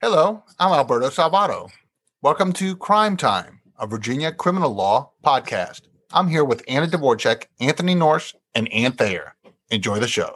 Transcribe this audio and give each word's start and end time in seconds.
Hello, 0.00 0.42
I'm 0.58 0.72
Alberto 0.72 1.10
Salvato. 1.10 1.70
Welcome 2.22 2.52
to 2.54 2.74
Crime 2.76 3.16
Time, 3.16 3.60
a 3.78 3.86
Virginia 3.86 4.32
criminal 4.32 4.74
law 4.74 5.10
podcast. 5.24 5.82
I'm 6.12 6.28
here 6.28 6.44
with 6.44 6.62
Anna 6.66 6.86
Dvorak, 6.86 7.44
Anthony 7.60 7.94
Norse, 7.94 8.34
and 8.54 8.72
Ann 8.72 8.92
Thayer. 8.92 9.34
Enjoy 9.70 9.98
the 9.98 10.08
show. 10.08 10.34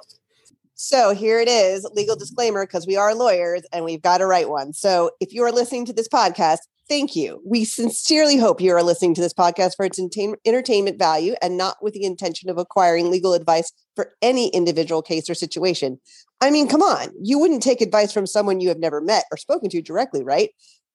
So 0.75 1.15
here 1.15 1.39
it 1.39 1.49
is, 1.49 1.89
legal 1.95 2.17
disclaimer, 2.17 2.67
because 2.67 2.87
we 2.87 2.97
are 2.97 3.15
lawyers 3.15 3.63
and 3.73 3.85
we've 3.85 4.03
got 4.03 4.19
to 4.19 4.27
write 4.27 4.51
one. 4.51 4.73
So 4.73 5.13
if 5.21 5.33
you 5.33 5.43
are 5.45 5.53
listening 5.53 5.87
to 5.87 5.93
this 5.93 6.09
podcast, 6.09 6.59
thank 6.89 7.17
you. 7.17 7.41
We 7.45 7.65
sincerely 7.65 8.37
hope 8.37 8.61
you 8.61 8.75
are 8.75 8.83
listening 8.83 9.15
to 9.15 9.21
this 9.21 9.35
podcast 9.35 9.77
for 9.77 9.85
its 9.85 9.99
entertainment 9.99 10.99
value 10.99 11.35
and 11.41 11.57
not 11.57 11.77
with 11.83 11.95
the 11.95 12.05
intention 12.05 12.51
of 12.51 12.59
acquiring 12.59 13.11
legal 13.11 13.35
advice 13.35 13.73
for 13.97 14.13
any 14.23 14.49
individual 14.49 15.03
case 15.03 15.29
or 15.29 15.35
situation. 15.35 16.01
I 16.41 16.51
mean, 16.51 16.69
come 16.69 16.83
on, 16.83 17.09
you 17.23 17.39
wouldn't 17.39 17.63
take 17.63 17.81
advice 17.81 18.13
from 18.13 18.27
someone 18.27 18.61
you 18.61 18.69
have 18.69 18.79
never 18.79 19.01
met 19.01 19.25
or 19.31 19.37
spoken 19.37 19.71
to 19.71 19.83
directly, 19.83 20.23
right? 20.25 20.51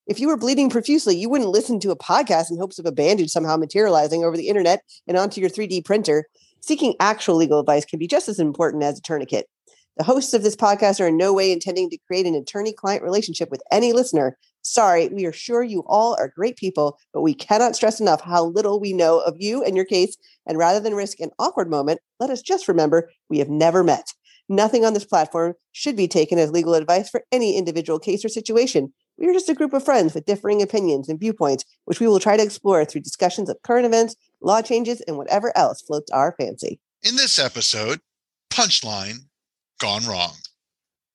If 0.08 0.20
you 0.20 0.28
were 0.28 0.38
bleeding 0.38 0.70
profusely, 0.70 1.18
you 1.18 1.30
wouldn't 1.30 1.50
listen 1.50 1.80
to 1.82 1.92
a 1.92 1.98
podcast 1.98 2.50
in 2.50 2.58
hopes 2.58 2.80
of 2.80 2.86
a 2.86 2.92
bandage 2.92 3.30
somehow 3.30 3.58
materializing 3.58 4.24
over 4.24 4.38
the 4.38 4.48
internet 4.48 4.82
and 5.08 5.18
onto 5.18 5.42
your 5.42 5.50
3D 5.50 5.84
printer. 5.84 6.26
Seeking 6.62 6.96
actual 7.00 7.36
legal 7.36 7.60
advice 7.60 7.86
can 7.86 8.00
be 8.00 8.08
just 8.08 8.28
as 8.30 8.40
important 8.40 8.84
as 8.84 8.98
a 8.98 9.02
tourniquet. 9.02 9.48
The 9.98 10.04
hosts 10.04 10.36
of 10.36 10.44
this 10.44 10.56
podcast 10.56 11.00
are 11.00 11.08
in 11.08 11.18
no 11.18 11.34
way 11.34 11.52
intending 11.52 11.90
to 11.90 11.98
create 12.06 12.28
an 12.28 12.36
attorney 12.36 12.72
client 12.72 13.02
relationship 13.02 13.50
with 13.50 13.64
any 13.72 13.94
listener. 13.94 14.38
Sorry, 14.62 15.08
we 15.08 15.26
are 15.26 15.32
sure 15.32 15.64
you 15.64 15.84
all 15.88 16.16
are 16.20 16.28
great 16.28 16.56
people, 16.56 17.00
but 17.14 17.24
we 17.24 17.34
cannot 17.34 17.76
stress 17.76 18.00
enough 18.00 18.22
how 18.22 18.46
little 18.46 18.80
we 18.80 18.94
know 18.94 19.20
of 19.22 19.38
you 19.40 19.64
and 19.64 19.76
your 19.76 19.86
case. 19.86 20.16
And 20.46 20.56
rather 20.56 20.80
than 20.80 20.94
risk 20.94 21.20
an 21.20 21.32
awkward 21.40 21.68
moment, 21.68 22.00
let 22.20 22.30
us 22.30 22.44
just 22.44 22.68
remember 22.68 23.10
we 23.28 23.40
have 23.40 23.50
never 23.50 23.84
met. 23.84 24.14
Nothing 24.48 24.86
on 24.86 24.94
this 24.94 25.04
platform 25.04 25.56
should 25.72 25.96
be 25.96 26.08
taken 26.08 26.38
as 26.38 26.52
legal 26.52 26.76
advice 26.76 27.10
for 27.10 27.24
any 27.32 27.58
individual 27.58 27.98
case 27.98 28.24
or 28.24 28.30
situation. 28.30 28.94
We 29.18 29.28
are 29.28 29.34
just 29.34 29.50
a 29.50 29.56
group 29.56 29.74
of 29.74 29.84
friends 29.84 30.14
with 30.14 30.28
differing 30.28 30.62
opinions 30.62 31.10
and 31.10 31.20
viewpoints, 31.20 31.66
which 31.86 32.00
we 32.00 32.08
will 32.08 32.20
try 32.20 32.38
to 32.38 32.44
explore 32.44 32.86
through 32.86 33.02
discussions 33.02 33.50
of 33.50 33.58
current 33.64 33.88
events, 33.88 34.16
law 34.42 34.62
changes, 34.62 35.02
and 35.02 35.18
whatever 35.18 35.58
else 35.58 35.82
floats 35.82 36.12
our 36.12 36.36
fancy. 36.40 36.80
In 37.02 37.16
this 37.16 37.40
episode, 37.40 38.00
Punchline 38.52 39.22
Gone 39.80 40.06
Wrong. 40.06 40.36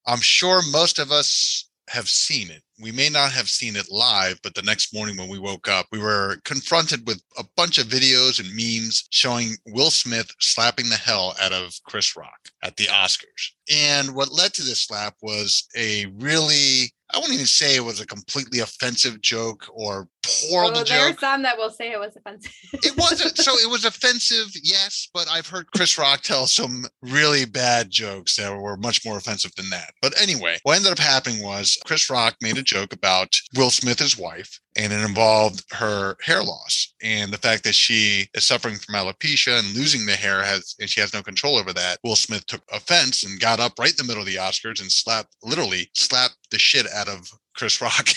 I'm 0.06 0.20
sure 0.20 0.60
most 0.70 0.98
of 0.98 1.12
us 1.12 1.68
have 1.88 2.08
seen 2.08 2.50
it. 2.50 2.62
We 2.80 2.90
may 2.90 3.08
not 3.08 3.32
have 3.32 3.48
seen 3.48 3.76
it 3.76 3.90
live, 3.90 4.40
but 4.42 4.54
the 4.54 4.62
next 4.62 4.94
morning 4.94 5.16
when 5.16 5.28
we 5.28 5.38
woke 5.38 5.68
up, 5.68 5.86
we 5.92 5.98
were 5.98 6.38
confronted 6.44 7.06
with 7.06 7.22
a 7.38 7.44
bunch 7.56 7.78
of 7.78 7.86
videos 7.86 8.40
and 8.40 8.48
memes 8.56 9.04
showing 9.10 9.56
Will 9.68 9.90
Smith 9.90 10.30
slapping 10.40 10.88
the 10.88 10.96
hell 10.96 11.34
out 11.40 11.52
of 11.52 11.74
Chris 11.84 12.16
Rock 12.16 12.48
at 12.62 12.76
the 12.76 12.84
Oscars. 12.84 13.50
And 13.72 14.14
what 14.14 14.32
led 14.32 14.54
to 14.54 14.62
this 14.62 14.82
slap 14.82 15.16
was 15.22 15.68
a 15.76 16.06
really 16.18 16.92
I 17.12 17.18
wouldn't 17.18 17.34
even 17.34 17.46
say 17.46 17.76
it 17.76 17.84
was 17.84 18.00
a 18.00 18.06
completely 18.06 18.60
offensive 18.60 19.20
joke 19.20 19.66
or 19.72 20.08
horrible 20.26 20.72
well, 20.72 20.84
joke. 20.84 20.88
There 20.88 21.10
are 21.10 21.18
some 21.18 21.42
that 21.42 21.58
will 21.58 21.70
say 21.70 21.92
it 21.92 22.00
was 22.00 22.16
offensive. 22.16 22.52
it 22.72 22.96
wasn't. 22.96 23.36
So 23.36 23.52
it 23.58 23.70
was 23.70 23.84
offensive, 23.84 24.48
yes, 24.62 25.08
but 25.12 25.28
I've 25.28 25.46
heard 25.46 25.70
Chris 25.72 25.98
Rock 25.98 26.22
tell 26.22 26.46
some 26.46 26.86
really 27.02 27.44
bad 27.44 27.90
jokes 27.90 28.36
that 28.36 28.54
were 28.54 28.76
much 28.76 29.04
more 29.04 29.18
offensive 29.18 29.54
than 29.56 29.68
that. 29.70 29.92
But 30.00 30.20
anyway, 30.20 30.58
what 30.62 30.76
ended 30.76 30.92
up 30.92 30.98
happening 30.98 31.42
was 31.42 31.78
Chris 31.84 32.08
Rock 32.08 32.36
made 32.40 32.58
a 32.58 32.62
joke 32.62 32.92
about 32.92 33.34
Will 33.56 33.70
Smith, 33.70 33.98
his 33.98 34.18
wife, 34.18 34.58
and 34.76 34.92
it 34.92 35.04
involved 35.04 35.64
her 35.72 36.16
hair 36.22 36.42
loss 36.42 36.94
and 37.02 37.32
the 37.32 37.38
fact 37.38 37.64
that 37.64 37.74
she 37.74 38.26
is 38.34 38.44
suffering 38.44 38.76
from 38.76 38.94
alopecia 38.94 39.58
and 39.58 39.74
losing 39.74 40.06
the 40.06 40.12
hair 40.12 40.42
has 40.42 40.74
and 40.80 40.88
she 40.88 41.00
has 41.00 41.12
no 41.12 41.22
control 41.22 41.58
over 41.58 41.72
that. 41.72 41.98
Will 42.02 42.16
Smith 42.16 42.46
took 42.46 42.62
offense 42.72 43.24
and 43.24 43.40
got 43.40 43.60
up 43.60 43.78
right 43.78 43.90
in 43.90 43.96
the 43.96 44.04
middle 44.04 44.22
of 44.22 44.26
the 44.26 44.36
Oscars 44.36 44.80
and 44.80 44.90
slapped 44.90 45.34
literally 45.42 45.90
slapped 45.94 46.36
the 46.52 46.58
shit 46.58 46.86
out 46.92 47.08
of 47.08 47.32
Chris 47.54 47.80
Rock. 47.80 48.08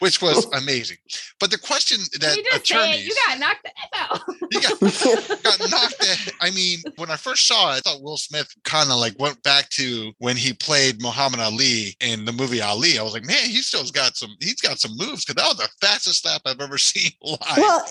which 0.00 0.20
was 0.20 0.46
amazing. 0.52 0.98
But 1.40 1.50
the 1.50 1.58
question 1.58 1.98
that 2.20 2.36
you 2.36 2.44
just 2.44 2.70
attorneys, 2.70 3.06
you 3.06 3.14
got 3.26 3.38
knocked 3.38 3.64
the 3.64 3.70
F 3.70 3.90
out. 3.94 4.20
you 4.50 4.60
got, 4.60 5.42
got 5.42 5.70
knocked. 5.70 5.98
The, 5.98 6.32
I 6.40 6.50
mean, 6.50 6.80
when 6.96 7.10
I 7.10 7.16
first 7.16 7.46
saw 7.46 7.72
it, 7.72 7.76
I 7.76 7.80
thought 7.80 8.02
Will 8.02 8.16
Smith 8.16 8.52
kind 8.64 8.90
of 8.90 8.96
like 8.96 9.18
went 9.18 9.42
back 9.42 9.68
to 9.70 10.12
when 10.18 10.36
he 10.36 10.52
played 10.52 11.02
Muhammad 11.02 11.40
Ali 11.40 11.96
in 12.00 12.24
the 12.24 12.32
movie 12.32 12.60
Ali. 12.60 12.98
I 12.98 13.02
was 13.02 13.12
like, 13.12 13.26
man, 13.26 13.44
he 13.44 13.58
still's 13.58 13.90
got 13.90 14.16
some. 14.16 14.34
He's 14.40 14.60
got 14.60 14.78
some 14.78 14.96
moves 14.96 15.24
because 15.24 15.42
that 15.42 15.48
was 15.48 15.56
the 15.58 15.86
fastest 15.86 16.22
slap 16.22 16.42
I've 16.44 16.60
ever 16.60 16.78
seen 16.78 17.12
live. 17.22 17.38
Well, 17.56 17.86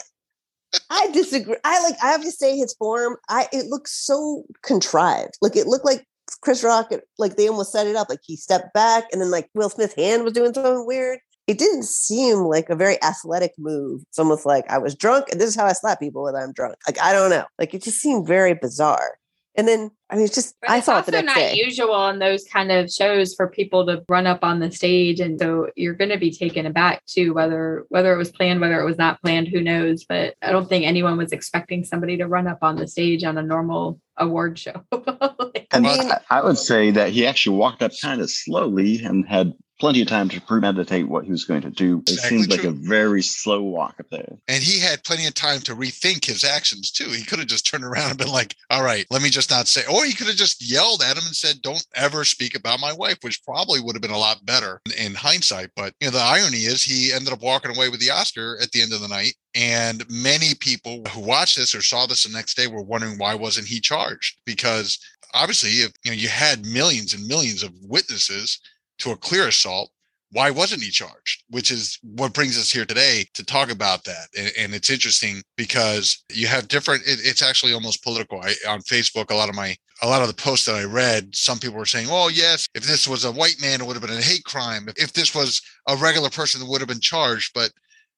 I 0.90 1.09
disagree. 1.12 1.56
I 1.64 1.82
like. 1.84 1.96
I 2.04 2.08
have 2.08 2.24
to 2.24 2.32
say, 2.32 2.58
his 2.58 2.74
form. 2.74 3.18
I 3.30 3.48
it 3.54 3.68
looks 3.68 3.92
so 3.92 4.44
contrived. 4.62 5.38
Like 5.42 5.56
it 5.56 5.68
looked 5.68 5.86
like 5.86 6.06
Chris 6.41 6.63
Rock. 6.63 6.91
Like 7.18 7.35
they 7.35 7.47
almost 7.47 7.72
set 7.72 7.88
it 7.88 7.96
up. 7.96 8.09
Like 8.09 8.19
he 8.23 8.35
stepped 8.35 8.73
back, 8.73 9.06
and 9.12 9.22
then 9.22 9.31
like 9.31 9.50
Will 9.53 9.69
Smith's 9.69 9.96
hand 9.96 10.23
was 10.23 10.34
doing 10.34 10.53
something 10.53 10.85
weird 10.85 11.19
it 11.47 11.57
didn't 11.57 11.84
seem 11.84 12.40
like 12.40 12.69
a 12.69 12.75
very 12.75 13.01
athletic 13.03 13.53
move. 13.57 14.01
It's 14.09 14.18
almost 14.18 14.46
like 14.46 14.66
I 14.69 14.78
was 14.78 14.96
drunk 14.96 15.28
and 15.31 15.40
this 15.40 15.50
is 15.50 15.56
how 15.56 15.66
I 15.66 15.73
slap 15.73 16.00
people 16.00 16.23
when 16.23 16.35
I'm 16.35 16.53
drunk. 16.53 16.75
Like 16.88 17.00
I 17.00 17.13
don't 17.13 17.29
know. 17.29 17.46
Like 17.59 17.73
it 17.73 17.84
just 17.84 18.00
seemed 18.00 18.28
very 18.28 18.53
bizarre. 18.56 19.18
And 19.58 19.68
then 19.68 19.92
I 20.10 20.16
mean, 20.16 20.26
it's 20.26 20.36
just 20.36 20.56
but 20.62 20.70
I 20.70 20.78
it's 20.78 20.86
thought 20.86 20.98
also 20.98 21.12
the 21.12 21.22
next 21.22 21.28
not 21.28 21.36
day. 21.36 21.54
usual 21.56 21.92
on 21.94 22.20
those 22.20 22.44
kind 22.46 22.72
of 22.72 22.92
shows 22.92 23.34
for 23.34 23.48
people 23.50 23.86
to 23.88 24.04
run 24.10 24.28
up 24.28 24.40
on 24.44 24.60
the 24.60 24.72
stage, 24.72 25.20
and 25.20 25.40
so 25.40 25.68
you're 25.76 25.94
going 25.96 26.12
to 26.12 26.18
be 26.18 26.32
taken 26.32 26.66
aback 26.66 27.06
too, 27.06 27.34
whether 27.34 27.86
whether 27.90 28.14
it 28.14 28.18
was 28.18 28.32
planned, 28.32 28.62
whether 28.62 28.80
it 28.80 28.86
was 28.86 28.98
not 28.98 29.22
planned, 29.22 29.48
who 29.48 29.62
knows? 29.62 30.04
But 30.08 30.36
I 30.42 30.52
don't 30.52 30.68
think 30.68 30.86
anyone 30.86 31.18
was 31.18 31.32
expecting 31.32 31.84
somebody 31.84 32.18
to 32.18 32.28
run 32.28 32.48
up 32.48 32.60
on 32.62 32.76
the 32.76 32.88
stage 32.88 33.24
on 33.24 33.38
a 33.38 33.44
normal 33.44 34.00
award 34.18 34.58
show. 34.60 34.84
like, 34.92 35.68
I 35.72 35.78
And 35.78 35.84
mean- 35.84 36.12
I, 36.12 36.20
I 36.30 36.44
would 36.44 36.58
say 36.58 36.92
that 36.92 37.10
he 37.12 37.26
actually 37.26 37.58
walked 37.58 37.82
up 37.82 37.92
kind 38.02 38.22
of 38.22 38.30
slowly 38.30 39.04
and 39.04 39.28
had 39.28 39.54
plenty 39.80 40.02
of 40.02 40.08
time 40.08 40.30
to 40.30 40.40
premeditate 40.41 41.08
what 41.08 41.25
he 41.25 41.31
was 41.31 41.44
going 41.46 41.62
to 41.62 41.69
do. 41.69 42.00
It 42.08 42.12
Exactly 42.13 42.38
seemed 42.38 42.50
like 42.52 42.59
true. 42.62 42.69
a 42.69 42.74
very 42.74 43.22
slow 43.22 43.62
walk 43.63 43.96
up 44.00 44.09
there. 44.09 44.38
and 44.47 44.63
he 44.63 44.80
had 44.80 45.03
plenty 45.03 45.25
of 45.28 45.34
time 45.34 45.59
to 45.62 45.75
rethink 45.75 46.25
his 46.25 46.44
actions 46.44 46.91
too. 46.91 47.09
He 47.09 47.24
could 47.24 47.40
have 47.40 47.47
just 47.47 47.66
turned 47.68 47.84
around 47.84 48.09
and 48.12 48.18
been 48.18 48.30
like, 48.31 48.56
"All 48.69 48.84
right, 48.84 49.06
let 49.09 49.22
me 49.22 49.30
just 49.30 49.50
not 49.50 49.68
say," 49.68 49.81
or 49.91 50.06
he 50.06 50.14
could 50.14 50.28
have 50.28 50.35
just 50.38 50.62
yelled 50.62 51.02
at 51.02 51.18
him 51.18 51.25
and 51.25 51.35
said, 51.35 51.62
"Don't 51.62 51.85
ever 51.96 52.24
speak 52.24 52.56
about 52.56 52.80
my 52.80 52.94
wife," 52.94 53.18
which 53.22 53.44
probably 53.44 53.80
would 53.81 53.96
have 53.96 54.02
been 54.02 54.12
a 54.12 54.18
lot 54.18 54.46
better 54.46 54.81
in 54.97 55.14
hindsight. 55.14 55.72
But 55.75 55.94
you 56.00 56.08
know, 56.08 56.12
the 56.12 56.24
irony 56.24 56.66
is 56.66 56.84
he 56.84 57.12
ended 57.12 57.34
up 57.34 57.41
walking 57.41 57.75
away 57.75 57.90
with 57.90 58.00
the 58.00 58.12
Oscar 58.12 58.58
at 58.62 58.72
the 58.72 58.81
end 58.81 58.94
of 58.94 59.02
the 59.02 59.08
night. 59.08 59.34
And 59.53 60.03
many 60.09 60.53
people 60.56 61.02
who 61.12 61.22
watched 61.22 61.56
this 61.58 61.74
or 61.74 61.81
saw 61.81 62.06
this 62.06 62.24
the 62.24 62.30
next 62.30 62.56
day 62.58 62.68
were 62.68 62.81
wondering 62.81 63.18
why 63.18 63.35
wasn't 63.35 63.68
he 63.68 63.80
charged? 63.80 64.38
Because 64.46 64.97
obviously, 65.34 65.69
if 65.81 65.91
you 66.03 66.12
know 66.12 66.18
you 66.18 66.28
had 66.30 66.66
millions 66.66 67.14
and 67.14 67.25
millions 67.28 67.64
of 67.64 67.72
witnesses 67.81 68.59
to 69.00 69.12
a 69.12 69.18
clear 69.18 69.48
assault, 69.48 69.92
why 70.32 70.52
wasn't 70.52 70.84
he 70.84 70.90
charged? 70.90 71.44
Which 71.50 71.72
is 71.72 71.98
what 72.02 72.34
brings 72.34 72.58
us 72.58 72.72
here 72.72 72.86
today 72.86 73.26
to 73.36 73.46
talk 73.46 73.72
about 73.72 74.04
that. 74.04 74.28
And, 74.38 74.52
and 74.60 74.74
it's 74.74 74.90
interesting 74.90 75.42
because 75.56 76.24
you 76.30 76.48
have 76.48 76.68
different. 76.68 77.04
It, 77.04 77.20
it's 77.24 77.42
actually 77.42 77.74
almost 77.74 78.04
political. 78.04 78.42
I, 78.42 78.54
on 78.68 78.82
Facebook, 78.82 79.32
a 79.32 79.36
lot 79.36 79.50
of 79.50 79.56
my 79.56 79.78
a 80.02 80.08
lot 80.08 80.22
of 80.22 80.28
the 80.28 80.34
posts 80.34 80.66
that 80.66 80.76
I 80.76 80.84
read, 80.84 81.34
some 81.34 81.58
people 81.58 81.78
were 81.78 81.86
saying, 81.86 82.08
"Oh, 82.10 82.28
yes, 82.28 82.68
if 82.76 82.84
this 82.84 83.08
was 83.08 83.24
a 83.24 83.32
white 83.32 83.62
man, 83.62 83.80
it 83.80 83.88
would 83.88 83.96
have 83.96 84.06
been 84.06 84.18
a 84.18 84.22
hate 84.22 84.44
crime. 84.44 84.90
If, 84.90 85.02
if 85.02 85.14
this 85.14 85.34
was 85.34 85.62
a 85.88 85.96
regular 85.96 86.30
person, 86.30 86.62
it 86.62 86.68
would 86.68 86.82
have 86.82 86.90
been 86.90 87.00
charged." 87.00 87.52
But 87.54 87.72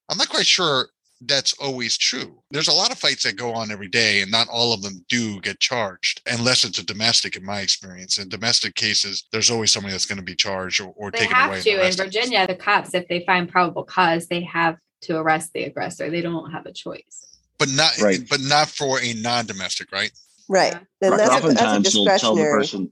I'm 0.10 0.18
not 0.18 0.30
quite 0.30 0.48
sure 0.48 0.90
that's 1.22 1.54
always 1.54 1.98
true. 1.98 2.40
There's 2.52 2.68
a 2.68 2.74
lot 2.74 2.92
of 2.92 2.98
fights 3.00 3.24
that 3.24 3.36
go 3.36 3.54
on 3.54 3.72
every 3.72 3.88
day, 3.88 4.22
and 4.22 4.30
not 4.32 4.48
all 4.50 4.74
of 4.74 4.82
them 4.82 5.04
do 5.10 5.40
get 5.42 5.60
charged, 5.60 6.22
unless 6.32 6.64
it's 6.64 6.78
a 6.80 6.86
domestic, 6.86 7.36
in 7.36 7.44
my 7.46 7.62
experience. 7.62 8.18
In 8.18 8.30
domestic 8.30 8.76
cases, 8.76 9.26
there's 9.32 9.50
always 9.50 9.72
somebody 9.72 9.92
that's 9.94 10.06
going 10.06 10.20
to 10.20 10.24
be 10.24 10.36
charged 10.36 10.80
or, 10.82 10.94
or 10.96 11.12
they 11.12 11.20
taken 11.20 11.36
have 11.36 11.50
away. 11.50 11.62
to 11.62 11.86
in. 11.88 11.94
Virginia. 11.94 12.46
The 12.48 12.56
cops, 12.56 12.94
if 12.94 13.08
they 13.08 13.24
find 13.26 13.50
probable 13.50 13.84
cause, 13.84 14.28
they 14.28 14.42
have 14.44 14.78
to 15.02 15.18
arrest 15.18 15.54
the 15.54 15.64
aggressor. 15.64 16.10
They 16.10 16.22
don't 16.22 16.52
have 16.52 16.66
a 16.66 16.72
choice. 16.74 17.26
but 17.60 17.70
not 17.70 17.98
Right. 18.00 18.20
but 18.30 18.40
not 18.42 18.68
for 18.70 19.00
a 19.02 19.14
non-domestic, 19.14 19.92
right? 19.92 20.12
Right. 20.48 20.74
Yeah. 20.74 20.80
Then 21.02 21.12
Right. 21.12 21.18
that's, 21.18 21.30
a, 21.30 21.32
that's 21.48 21.62
a 21.62 21.66
Oftentimes 21.66 21.94
he'll 21.94 22.18
tell 22.18 22.36
the 22.36 22.44
person, 22.44 22.92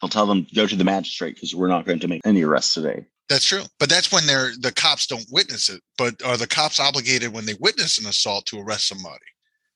he'll 0.00 0.08
tell 0.10 0.26
them, 0.26 0.46
go 0.54 0.66
to 0.66 0.74
the 0.76 0.82
magistrate 0.84 1.34
because 1.36 1.54
we're 1.54 1.68
not 1.68 1.86
going 1.86 2.00
to 2.00 2.08
make 2.08 2.20
any 2.24 2.42
arrests 2.42 2.74
today. 2.74 3.06
That's 3.30 3.44
true. 3.44 3.62
But 3.78 3.88
that's 3.88 4.10
when 4.10 4.26
they're 4.26 4.50
the 4.60 4.72
cops 4.72 5.06
don't 5.06 5.24
witness 5.30 5.68
it. 5.68 5.80
But 5.96 6.20
are 6.24 6.36
the 6.36 6.48
cops 6.48 6.80
obligated 6.80 7.32
when 7.32 7.46
they 7.46 7.54
witness 7.60 7.96
an 7.96 8.06
assault 8.06 8.44
to 8.46 8.60
arrest 8.60 8.88
somebody? 8.88 9.24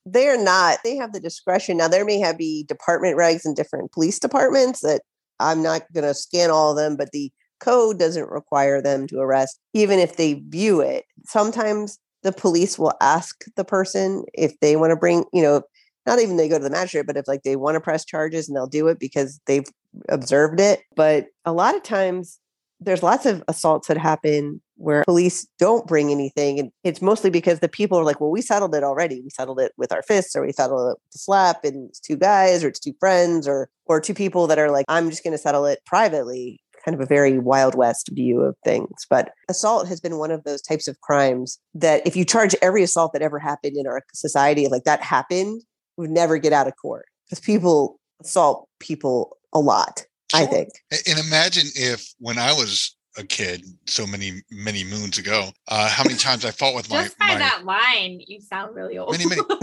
They're 0.04 0.42
not. 0.42 0.80
They 0.84 0.96
have 0.96 1.12
the 1.12 1.20
discretion. 1.20 1.76
Now 1.76 1.86
there 1.86 2.04
may 2.04 2.18
have 2.18 2.36
be 2.36 2.64
department 2.64 3.16
regs 3.16 3.46
in 3.46 3.54
different 3.54 3.92
police 3.92 4.18
departments 4.18 4.80
that 4.80 5.02
I'm 5.38 5.62
not 5.62 5.82
going 5.92 6.04
to 6.04 6.14
scan 6.14 6.50
all 6.50 6.72
of 6.72 6.76
them, 6.76 6.96
but 6.96 7.12
the 7.12 7.30
code 7.60 7.98
doesn't 7.98 8.28
require 8.28 8.82
them 8.82 9.06
to 9.06 9.20
arrest, 9.20 9.60
even 9.72 10.00
if 10.00 10.16
they 10.16 10.34
view 10.48 10.80
it. 10.80 11.04
Sometimes 11.24 11.98
the 12.24 12.32
police 12.32 12.76
will 12.76 12.94
ask 13.00 13.44
the 13.54 13.64
person 13.64 14.24
if 14.34 14.58
they 14.60 14.74
want 14.74 14.90
to 14.90 14.96
bring, 14.96 15.24
you 15.32 15.42
know, 15.42 15.62
not 16.06 16.18
even 16.18 16.36
they 16.36 16.48
go 16.48 16.58
to 16.58 16.64
the 16.64 16.70
magistrate, 16.70 17.06
but 17.06 17.16
if 17.16 17.28
like 17.28 17.44
they 17.44 17.56
want 17.56 17.76
to 17.76 17.80
press 17.80 18.04
charges 18.04 18.48
and 18.48 18.56
they'll 18.56 18.66
do 18.66 18.88
it 18.88 18.98
because 18.98 19.40
they've 19.46 19.66
observed 20.08 20.58
it. 20.58 20.80
But 20.96 21.28
a 21.44 21.52
lot 21.52 21.76
of 21.76 21.82
times 21.84 22.40
there's 22.80 23.02
lots 23.02 23.26
of 23.26 23.42
assaults 23.48 23.88
that 23.88 23.96
happen 23.96 24.60
where 24.76 25.04
police 25.04 25.46
don't 25.58 25.86
bring 25.86 26.10
anything. 26.10 26.58
And 26.58 26.70
it's 26.82 27.00
mostly 27.00 27.30
because 27.30 27.60
the 27.60 27.68
people 27.68 27.98
are 27.98 28.04
like, 28.04 28.20
well, 28.20 28.30
we 28.30 28.42
settled 28.42 28.74
it 28.74 28.82
already. 28.82 29.20
We 29.22 29.30
settled 29.30 29.60
it 29.60 29.72
with 29.76 29.92
our 29.92 30.02
fists, 30.02 30.34
or 30.34 30.42
we 30.42 30.52
settled 30.52 30.90
it 30.90 30.98
with 31.04 31.14
a 31.14 31.18
slap, 31.18 31.64
and 31.64 31.88
it's 31.88 32.00
two 32.00 32.16
guys, 32.16 32.64
or 32.64 32.68
it's 32.68 32.80
two 32.80 32.94
friends, 32.98 33.46
or 33.46 33.68
or 33.86 34.00
two 34.00 34.14
people 34.14 34.46
that 34.48 34.58
are 34.58 34.70
like, 34.70 34.84
I'm 34.88 35.10
just 35.10 35.22
going 35.22 35.32
to 35.32 35.38
settle 35.38 35.66
it 35.66 35.80
privately. 35.86 36.60
Kind 36.84 36.94
of 36.94 37.00
a 37.00 37.06
very 37.06 37.38
Wild 37.38 37.74
West 37.74 38.10
view 38.12 38.42
of 38.42 38.56
things. 38.62 39.06
But 39.08 39.32
assault 39.48 39.88
has 39.88 40.00
been 40.00 40.18
one 40.18 40.30
of 40.30 40.44
those 40.44 40.60
types 40.60 40.86
of 40.86 41.00
crimes 41.00 41.58
that 41.74 42.06
if 42.06 42.14
you 42.14 42.26
charge 42.26 42.54
every 42.60 42.82
assault 42.82 43.14
that 43.14 43.22
ever 43.22 43.38
happened 43.38 43.76
in 43.76 43.86
our 43.86 44.02
society, 44.12 44.68
like 44.68 44.84
that 44.84 45.00
happened, 45.00 45.62
we 45.96 46.02
would 46.02 46.10
never 46.10 46.36
get 46.36 46.52
out 46.52 46.66
of 46.66 46.74
court 46.76 47.06
because 47.24 47.40
people 47.40 47.98
assault 48.20 48.68
people 48.80 49.38
a 49.54 49.60
lot. 49.60 50.04
I 50.34 50.46
think. 50.46 50.68
And 51.08 51.18
imagine 51.18 51.68
if 51.74 52.12
when 52.18 52.38
I 52.38 52.52
was 52.52 52.96
a 53.16 53.22
kid, 53.24 53.64
so 53.86 54.06
many 54.06 54.42
many 54.50 54.82
moons 54.84 55.18
ago, 55.18 55.50
uh, 55.68 55.88
how 55.88 56.02
many 56.04 56.16
times 56.16 56.44
I 56.44 56.50
fought 56.50 56.74
with 56.74 56.90
my 56.90 57.04
Just 57.04 57.16
by 57.18 57.28
my 57.28 57.38
that 57.38 57.64
line, 57.64 58.20
you 58.26 58.40
sound 58.40 58.74
really 58.74 58.98
old. 58.98 59.12
many 59.12 59.26
many 59.26 59.40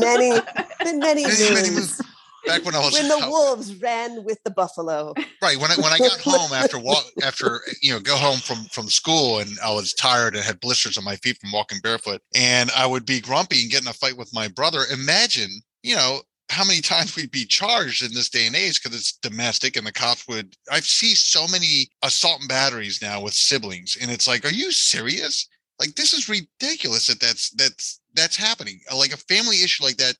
many, 0.00 0.40
been 0.82 0.98
many, 0.98 1.22
Many, 1.24 1.54
many 1.54 1.70
moons 1.70 1.98
moons. 1.98 2.02
back 2.46 2.64
when 2.64 2.74
I 2.74 2.78
was 2.78 2.94
when 2.94 3.08
the 3.08 3.22
out- 3.22 3.28
wolves 3.30 3.74
ran 3.76 4.24
with 4.24 4.42
the 4.44 4.50
buffalo. 4.50 5.12
right 5.42 5.58
when 5.58 5.70
I 5.70 5.76
when 5.76 5.92
I 5.92 5.98
got 5.98 6.18
home 6.24 6.52
after 6.54 6.78
walk 6.78 7.04
after 7.22 7.60
you 7.82 7.92
know 7.92 8.00
go 8.00 8.16
home 8.16 8.38
from 8.38 8.64
from 8.72 8.88
school 8.88 9.40
and 9.40 9.50
I 9.62 9.70
was 9.74 9.92
tired 9.92 10.34
and 10.34 10.42
had 10.44 10.58
blisters 10.60 10.96
on 10.96 11.04
my 11.04 11.16
feet 11.16 11.36
from 11.40 11.52
walking 11.52 11.80
barefoot 11.82 12.22
and 12.34 12.70
I 12.74 12.86
would 12.86 13.04
be 13.04 13.20
grumpy 13.20 13.60
and 13.62 13.70
get 13.70 13.82
in 13.82 13.88
a 13.88 13.92
fight 13.92 14.16
with 14.16 14.32
my 14.32 14.48
brother. 14.48 14.80
Imagine 14.90 15.50
you 15.82 15.96
know 15.96 16.22
how 16.50 16.64
many 16.64 16.80
times 16.80 17.14
we'd 17.16 17.30
be 17.30 17.44
charged 17.44 18.02
in 18.02 18.12
this 18.12 18.28
day 18.28 18.46
and 18.46 18.56
age 18.56 18.82
because 18.82 18.96
it's 18.96 19.12
domestic 19.18 19.76
and 19.76 19.86
the 19.86 19.92
cops 19.92 20.26
would 20.28 20.56
I 20.70 20.80
see 20.80 21.14
so 21.14 21.46
many 21.46 21.88
assault 22.02 22.40
and 22.40 22.48
batteries 22.48 23.00
now 23.00 23.22
with 23.22 23.34
siblings 23.34 23.96
and 24.00 24.10
it's 24.10 24.26
like 24.26 24.44
are 24.44 24.52
you 24.52 24.72
serious? 24.72 25.48
Like 25.78 25.94
this 25.94 26.12
is 26.12 26.28
ridiculous 26.28 27.06
that 27.06 27.20
that's 27.20 27.50
that's 27.50 28.00
that's 28.14 28.36
happening. 28.36 28.80
Uh, 28.90 28.96
like 28.96 29.12
a 29.12 29.16
family 29.16 29.62
issue 29.62 29.84
like 29.84 29.96
that 29.98 30.16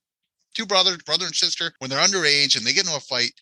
two 0.55 0.67
brothers 0.67 0.99
brother 0.99 1.27
and 1.27 1.35
sister 1.35 1.73
when 1.79 1.91
they're 1.91 1.99
underage 1.99 2.57
and 2.57 2.65
they 2.65 2.73
get 2.73 2.85
into 2.85 2.97
a 2.97 3.01
fight 3.01 3.33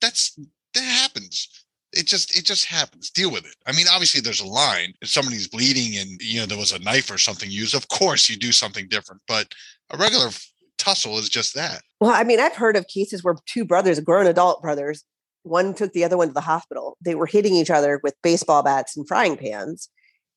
that's 0.00 0.38
that 0.74 0.82
happens. 0.82 1.48
It 1.92 2.06
just 2.06 2.36
it 2.36 2.44
just 2.44 2.64
happens. 2.64 3.10
Deal 3.10 3.30
with 3.30 3.44
it. 3.44 3.56
I 3.66 3.72
mean 3.72 3.86
obviously 3.90 4.22
there's 4.22 4.40
a 4.40 4.46
line. 4.46 4.94
If 5.02 5.10
somebody's 5.10 5.48
bleeding 5.48 5.98
and 5.98 6.20
you 6.22 6.40
know 6.40 6.46
there 6.46 6.58
was 6.58 6.72
a 6.72 6.78
knife 6.78 7.10
or 7.10 7.18
something 7.18 7.50
used 7.50 7.74
of 7.74 7.88
course 7.88 8.28
you 8.30 8.36
do 8.36 8.52
something 8.52 8.88
different 8.88 9.20
but 9.28 9.52
a 9.90 9.98
regular 9.98 10.30
tussle 10.78 11.18
is 11.18 11.28
just 11.28 11.54
that 11.54 11.82
Well, 12.00 12.10
I 12.10 12.24
mean, 12.24 12.40
I've 12.40 12.56
heard 12.56 12.76
of 12.76 12.86
cases 12.86 13.22
where 13.22 13.34
two 13.46 13.64
brothers, 13.64 14.00
grown 14.00 14.26
adult 14.26 14.62
brothers, 14.62 15.04
one 15.42 15.74
took 15.74 15.92
the 15.92 16.04
other 16.04 16.16
one 16.16 16.28
to 16.28 16.34
the 16.34 16.40
hospital. 16.40 16.96
They 17.04 17.14
were 17.14 17.26
hitting 17.26 17.54
each 17.54 17.70
other 17.70 18.00
with 18.02 18.14
baseball 18.22 18.62
bats 18.62 18.96
and 18.96 19.06
frying 19.06 19.36
pans. 19.36 19.88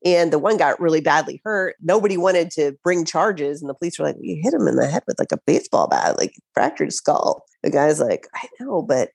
And 0.03 0.33
the 0.33 0.39
one 0.39 0.57
got 0.57 0.79
really 0.79 1.01
badly 1.01 1.41
hurt. 1.43 1.75
Nobody 1.79 2.17
wanted 2.17 2.49
to 2.51 2.73
bring 2.83 3.05
charges. 3.05 3.61
And 3.61 3.69
the 3.69 3.75
police 3.75 3.99
were 3.99 4.05
like, 4.05 4.15
You 4.19 4.39
hit 4.41 4.53
him 4.53 4.67
in 4.67 4.75
the 4.75 4.87
head 4.87 5.03
with 5.07 5.19
like 5.19 5.31
a 5.31 5.39
baseball 5.45 5.87
bat, 5.87 6.17
like 6.17 6.33
fractured 6.55 6.87
his 6.87 6.97
skull. 6.97 7.43
The 7.61 7.69
guy's 7.69 7.99
like, 7.99 8.27
I 8.33 8.47
know, 8.59 8.81
but 8.81 9.09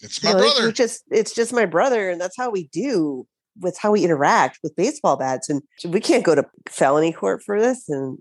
it's 0.00 0.22
you 0.22 0.30
my 0.30 0.32
know, 0.32 0.38
brother 0.40 0.68
it's 0.68 0.78
just 0.78 1.04
it's 1.10 1.34
just 1.34 1.52
my 1.52 1.66
brother, 1.66 2.10
and 2.10 2.20
that's 2.20 2.36
how 2.36 2.50
we 2.50 2.68
do 2.72 3.26
with 3.60 3.78
how 3.78 3.92
we 3.92 4.02
interact 4.02 4.58
with 4.62 4.74
baseball 4.76 5.16
bats. 5.16 5.50
And 5.50 5.62
we 5.86 6.00
can't 6.00 6.24
go 6.24 6.34
to 6.34 6.46
felony 6.68 7.12
court 7.12 7.42
for 7.42 7.60
this. 7.60 7.84
And 7.88 8.18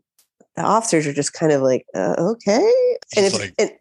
the 0.55 0.63
officers 0.63 1.07
are 1.07 1.13
just 1.13 1.33
kind 1.33 1.51
of 1.51 1.61
like, 1.61 1.85
uh, 1.95 2.15
okay. 2.17 2.97
And 3.15 3.25
if 3.25 3.33
like- 3.33 3.53
and 3.57 3.71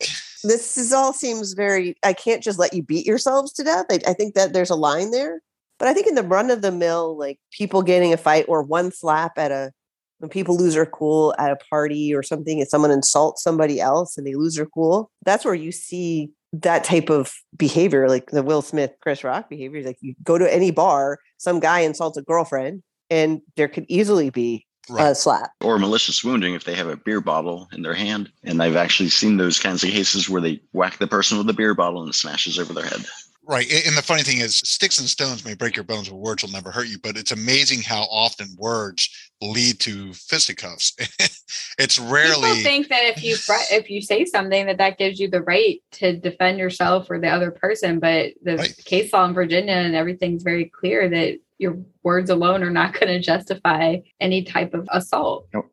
this 0.44 0.76
is 0.76 0.92
all 0.92 1.12
seems 1.12 1.52
very 1.52 1.96
I 2.02 2.12
can't 2.12 2.42
just 2.42 2.58
let 2.58 2.72
you 2.72 2.82
beat 2.82 3.06
yourselves 3.06 3.52
to 3.54 3.64
death. 3.64 3.86
I, 3.90 4.00
I 4.06 4.12
think 4.12 4.34
that 4.34 4.52
there's 4.52 4.70
a 4.70 4.76
line 4.76 5.10
there. 5.10 5.40
But 5.78 5.88
I 5.88 5.94
think 5.94 6.06
in 6.06 6.14
the 6.14 6.22
run 6.22 6.50
of 6.50 6.62
the 6.62 6.70
mill, 6.70 7.16
like 7.18 7.38
people 7.50 7.82
getting 7.82 8.12
a 8.12 8.16
fight 8.16 8.44
or 8.48 8.62
one 8.62 8.92
slap 8.92 9.36
at 9.36 9.50
a 9.50 9.72
when 10.18 10.28
people 10.28 10.56
lose 10.56 10.74
their 10.74 10.86
cool 10.86 11.34
at 11.36 11.50
a 11.50 11.56
party 11.56 12.14
or 12.14 12.22
something, 12.22 12.60
and 12.60 12.68
someone 12.68 12.92
insults 12.92 13.42
somebody 13.42 13.80
else 13.80 14.16
and 14.16 14.24
they 14.24 14.34
lose 14.34 14.54
their 14.54 14.66
cool, 14.66 15.10
that's 15.24 15.44
where 15.44 15.54
you 15.54 15.72
see 15.72 16.30
that 16.52 16.84
type 16.84 17.10
of 17.10 17.32
behavior, 17.56 18.08
like 18.08 18.30
the 18.30 18.42
Will 18.42 18.62
Smith, 18.62 18.92
Chris 19.00 19.24
Rock 19.24 19.48
behavior. 19.50 19.82
Like 19.82 19.98
you 20.00 20.14
go 20.22 20.38
to 20.38 20.54
any 20.54 20.70
bar, 20.70 21.18
some 21.38 21.58
guy 21.58 21.80
insults 21.80 22.16
a 22.16 22.22
girlfriend, 22.22 22.84
and 23.10 23.40
there 23.56 23.66
could 23.66 23.86
easily 23.88 24.30
be 24.30 24.64
Uh, 24.90 24.94
right 24.94 25.10
a 25.10 25.14
slap. 25.14 25.52
or 25.60 25.78
malicious 25.78 26.24
wounding 26.24 26.54
if 26.54 26.64
they 26.64 26.74
have 26.74 26.88
a 26.88 26.96
beer 26.96 27.20
bottle 27.20 27.68
in 27.72 27.82
their 27.82 27.94
hand. 27.94 28.30
And 28.42 28.62
I've 28.62 28.76
actually 28.76 29.10
seen 29.10 29.36
those 29.36 29.58
kinds 29.60 29.84
of 29.84 29.90
cases 29.90 30.28
where 30.28 30.40
they 30.42 30.60
whack 30.72 30.98
the 30.98 31.06
person 31.06 31.38
with 31.38 31.48
a 31.48 31.52
beer 31.52 31.74
bottle 31.74 32.00
and 32.00 32.10
it 32.10 32.14
smashes 32.16 32.58
over 32.58 32.72
their 32.72 32.86
head. 32.86 33.04
Right. 33.44 33.66
And 33.86 33.96
the 33.96 34.02
funny 34.02 34.22
thing 34.22 34.38
is, 34.38 34.56
sticks 34.58 35.00
and 35.00 35.08
stones 35.08 35.44
may 35.44 35.54
break 35.54 35.74
your 35.74 35.84
bones, 35.84 36.08
but 36.08 36.16
words 36.16 36.44
will 36.44 36.50
never 36.52 36.70
hurt 36.70 36.86
you. 36.86 36.98
But 37.02 37.16
it's 37.16 37.32
amazing 37.32 37.82
how 37.82 38.02
often 38.02 38.54
words 38.56 39.08
lead 39.40 39.80
to 39.80 40.12
fisticuffs. 40.12 40.94
it's 41.78 41.98
rarely. 41.98 42.34
People 42.34 42.62
think 42.62 42.88
that 42.88 43.02
if 43.04 43.24
you 43.24 43.36
if 43.72 43.90
you 43.90 44.00
say 44.00 44.24
something 44.26 44.66
that 44.66 44.78
that 44.78 44.96
gives 44.96 45.18
you 45.18 45.28
the 45.28 45.42
right 45.42 45.82
to 45.92 46.16
defend 46.16 46.58
yourself 46.58 47.10
or 47.10 47.18
the 47.18 47.28
other 47.28 47.50
person, 47.50 47.98
but 47.98 48.32
the 48.44 48.58
Right. 48.58 48.76
case 48.84 49.12
law 49.12 49.24
in 49.24 49.34
Virginia 49.34 49.74
and 49.74 49.96
everything's 49.96 50.44
very 50.44 50.66
clear 50.66 51.08
that 51.08 51.38
your 51.62 51.78
words 52.02 52.28
alone 52.28 52.62
are 52.62 52.70
not 52.70 52.92
going 53.00 53.06
to 53.06 53.20
justify 53.20 53.96
any 54.20 54.42
type 54.42 54.74
of 54.74 54.88
assault 54.92 55.46
Nope. 55.54 55.72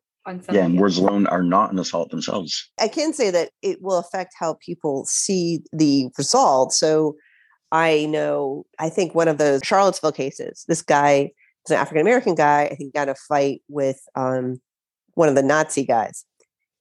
Yeah, 0.51 0.65
and 0.65 0.80
words 0.80 0.97
alone 0.97 1.25
are 1.27 1.41
not 1.41 1.71
an 1.71 1.80
assault 1.80 2.12
themselves. 2.12 2.69
I 2.80 2.88
can 2.88 3.13
say 3.13 3.31
that 3.31 3.50
it 3.63 3.81
will 3.81 3.97
affect 3.97 4.36
how 4.38 4.57
people 4.63 5.06
see 5.06 5.62
the 5.74 6.09
result. 6.19 6.71
So 6.74 7.15
I 7.71 8.06
know, 8.06 8.65
I 8.77 8.89
think 8.89 9.15
one 9.15 9.27
of 9.27 9.38
those 9.38 9.62
Charlottesville 9.63 10.12
cases, 10.12 10.65
this 10.68 10.81
guy 10.81 11.31
is 11.65 11.71
an 11.71 11.77
African 11.77 12.01
American 12.01 12.36
guy. 12.36 12.65
I 12.65 12.75
think 12.75 12.94
got 12.94 13.07
in 13.07 13.13
a 13.13 13.15
fight 13.15 13.62
with 13.68 14.00
um, 14.15 14.62
one 15.15 15.30
of 15.30 15.36
the 15.36 15.41
Nazi 15.41 15.86
guys, 15.86 16.25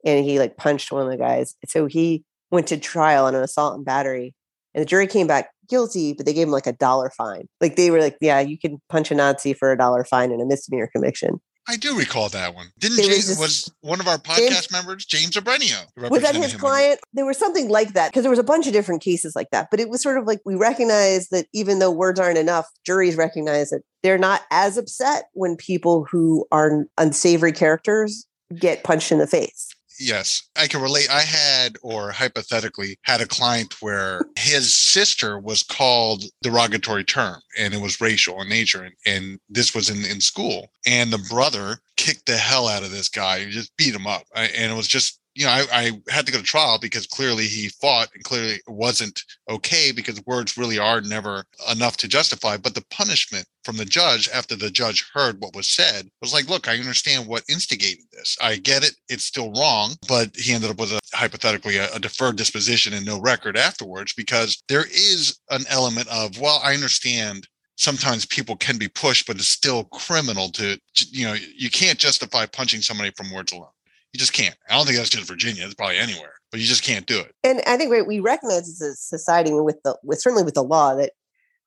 and 0.04 0.24
he 0.24 0.38
like 0.38 0.56
punched 0.56 0.92
one 0.92 1.04
of 1.04 1.10
the 1.10 1.16
guys. 1.16 1.54
So 1.68 1.86
he 1.86 2.24
went 2.50 2.66
to 2.68 2.76
trial 2.76 3.24
on 3.26 3.34
an 3.34 3.42
assault 3.42 3.76
and 3.76 3.84
battery, 3.84 4.34
and 4.78 4.82
the 4.82 4.88
jury 4.88 5.08
came 5.08 5.26
back 5.26 5.50
guilty, 5.68 6.12
but 6.12 6.24
they 6.24 6.32
gave 6.32 6.46
him 6.46 6.52
like 6.52 6.68
a 6.68 6.72
dollar 6.72 7.10
fine. 7.10 7.48
Like 7.60 7.74
they 7.74 7.90
were 7.90 8.00
like, 8.00 8.16
"Yeah, 8.20 8.38
you 8.38 8.56
can 8.56 8.80
punch 8.88 9.10
a 9.10 9.14
Nazi 9.16 9.52
for 9.52 9.72
a 9.72 9.76
dollar 9.76 10.04
fine 10.04 10.30
and 10.30 10.40
a 10.40 10.46
misdemeanor 10.46 10.86
conviction." 10.86 11.40
I 11.70 11.76
do 11.76 11.98
recall 11.98 12.28
that 12.30 12.54
one. 12.54 12.68
Didn't 12.78 13.00
It 13.00 13.08
was 13.08 13.08
James, 13.08 13.26
just- 13.26 13.40
was 13.40 13.72
one 13.80 13.98
of 14.00 14.06
our 14.06 14.18
podcast 14.18 14.70
members, 14.70 15.04
James 15.04 15.32
Abrenio? 15.32 15.84
was 15.96 16.22
that 16.22 16.36
his 16.36 16.54
client? 16.54 17.00
There 17.12 17.26
was 17.26 17.36
something 17.36 17.68
like 17.68 17.92
that 17.94 18.10
because 18.10 18.22
there 18.22 18.30
was 18.30 18.38
a 18.38 18.44
bunch 18.44 18.68
of 18.68 18.72
different 18.72 19.02
cases 19.02 19.34
like 19.34 19.48
that. 19.50 19.66
But 19.70 19.80
it 19.80 19.90
was 19.90 20.00
sort 20.00 20.16
of 20.16 20.26
like 20.26 20.38
we 20.46 20.54
recognize 20.54 21.28
that 21.30 21.46
even 21.52 21.80
though 21.80 21.90
words 21.90 22.20
aren't 22.20 22.38
enough, 22.38 22.66
juries 22.86 23.16
recognize 23.16 23.70
that 23.70 23.82
they're 24.04 24.16
not 24.16 24.42
as 24.52 24.78
upset 24.78 25.24
when 25.32 25.56
people 25.56 26.06
who 26.08 26.46
are 26.52 26.86
unsavory 26.96 27.52
characters 27.52 28.26
get 28.56 28.84
punched 28.84 29.12
in 29.12 29.18
the 29.18 29.26
face. 29.26 29.67
Yes, 29.98 30.48
I 30.56 30.68
can 30.68 30.80
relate. 30.80 31.10
I 31.10 31.22
had, 31.22 31.76
or 31.82 32.12
hypothetically, 32.12 32.98
had 33.02 33.20
a 33.20 33.26
client 33.26 33.74
where 33.82 34.22
his 34.36 34.74
sister 34.74 35.38
was 35.38 35.62
called 35.62 36.24
derogatory 36.42 37.04
term 37.04 37.40
and 37.58 37.74
it 37.74 37.80
was 37.80 38.00
racial 38.00 38.40
in 38.40 38.48
nature. 38.48 38.84
And, 38.84 38.94
and 39.06 39.40
this 39.48 39.74
was 39.74 39.90
in, 39.90 40.04
in 40.10 40.20
school. 40.20 40.70
And 40.86 41.12
the 41.12 41.24
brother 41.28 41.78
kicked 41.96 42.26
the 42.26 42.36
hell 42.36 42.68
out 42.68 42.84
of 42.84 42.90
this 42.90 43.08
guy, 43.08 43.40
He 43.40 43.50
just 43.50 43.76
beat 43.76 43.94
him 43.94 44.06
up. 44.06 44.22
And 44.34 44.72
it 44.72 44.76
was 44.76 44.88
just, 44.88 45.20
you 45.38 45.44
know, 45.44 45.52
I, 45.52 45.66
I 45.72 46.12
had 46.12 46.26
to 46.26 46.32
go 46.32 46.38
to 46.38 46.44
trial 46.44 46.80
because 46.80 47.06
clearly 47.06 47.44
he 47.44 47.68
fought 47.68 48.08
and 48.12 48.24
clearly 48.24 48.54
it 48.54 48.62
wasn't 48.66 49.22
okay 49.48 49.92
because 49.92 50.20
words 50.26 50.58
really 50.58 50.80
are 50.80 51.00
never 51.00 51.44
enough 51.70 51.96
to 51.98 52.08
justify. 52.08 52.56
But 52.56 52.74
the 52.74 52.84
punishment 52.90 53.46
from 53.62 53.76
the 53.76 53.84
judge 53.84 54.28
after 54.34 54.56
the 54.56 54.68
judge 54.68 55.08
heard 55.14 55.40
what 55.40 55.54
was 55.54 55.68
said 55.68 56.08
was 56.20 56.32
like, 56.32 56.48
look, 56.48 56.66
I 56.66 56.76
understand 56.76 57.28
what 57.28 57.44
instigated 57.48 58.06
this. 58.10 58.36
I 58.42 58.56
get 58.56 58.82
it. 58.82 58.96
It's 59.08 59.22
still 59.22 59.52
wrong. 59.52 59.92
But 60.08 60.34
he 60.34 60.52
ended 60.52 60.70
up 60.70 60.80
with 60.80 60.90
a 60.90 60.98
hypothetically 61.14 61.76
a, 61.76 61.88
a 61.94 62.00
deferred 62.00 62.34
disposition 62.34 62.92
and 62.92 63.06
no 63.06 63.20
record 63.20 63.56
afterwards 63.56 64.14
because 64.14 64.60
there 64.68 64.86
is 64.86 65.38
an 65.50 65.62
element 65.68 66.08
of, 66.08 66.40
well, 66.40 66.60
I 66.64 66.74
understand 66.74 67.46
sometimes 67.76 68.26
people 68.26 68.56
can 68.56 68.76
be 68.76 68.88
pushed, 68.88 69.28
but 69.28 69.36
it's 69.36 69.46
still 69.46 69.84
criminal 69.84 70.48
to, 70.48 70.80
you 71.12 71.26
know, 71.28 71.36
you 71.56 71.70
can't 71.70 72.00
justify 72.00 72.44
punching 72.44 72.80
somebody 72.80 73.12
from 73.16 73.30
words 73.30 73.52
alone. 73.52 73.68
You 74.12 74.18
just 74.18 74.32
can't. 74.32 74.56
I 74.68 74.76
don't 74.76 74.86
think 74.86 74.96
that's 74.96 75.10
just 75.10 75.28
Virginia. 75.28 75.64
It's 75.64 75.74
probably 75.74 75.98
anywhere, 75.98 76.32
but 76.50 76.60
you 76.60 76.66
just 76.66 76.82
can't 76.82 77.06
do 77.06 77.18
it. 77.20 77.34
And 77.44 77.60
I 77.66 77.76
think 77.76 77.90
we- 77.90 78.02
we 78.02 78.20
recognize 78.20 78.68
as 78.68 78.80
a 78.80 78.94
society 78.94 79.52
with 79.52 79.82
the 79.84 79.98
with 80.02 80.20
certainly 80.20 80.44
with 80.44 80.54
the 80.54 80.64
law 80.64 80.94
that 80.94 81.12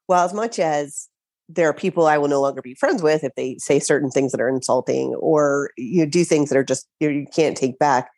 while 0.07 0.25
as 0.25 0.33
much 0.33 0.57
as 0.59 1.07
there 1.47 1.69
are 1.69 1.73
people 1.73 2.07
I 2.07 2.17
will 2.17 2.29
no 2.29 2.41
longer 2.41 2.61
be 2.61 2.73
friends 2.73 3.03
with 3.03 3.23
if 3.23 3.33
they 3.35 3.57
say 3.59 3.79
certain 3.79 4.09
things 4.09 4.31
that 4.31 4.41
are 4.41 4.49
insulting 4.49 5.13
or 5.15 5.71
you 5.77 6.03
know, 6.03 6.09
do 6.09 6.23
things 6.23 6.49
that 6.49 6.57
are 6.57 6.63
just 6.63 6.87
you, 6.99 7.09
know, 7.09 7.15
you 7.19 7.27
can't 7.31 7.57
take 7.57 7.77
back. 7.77 8.09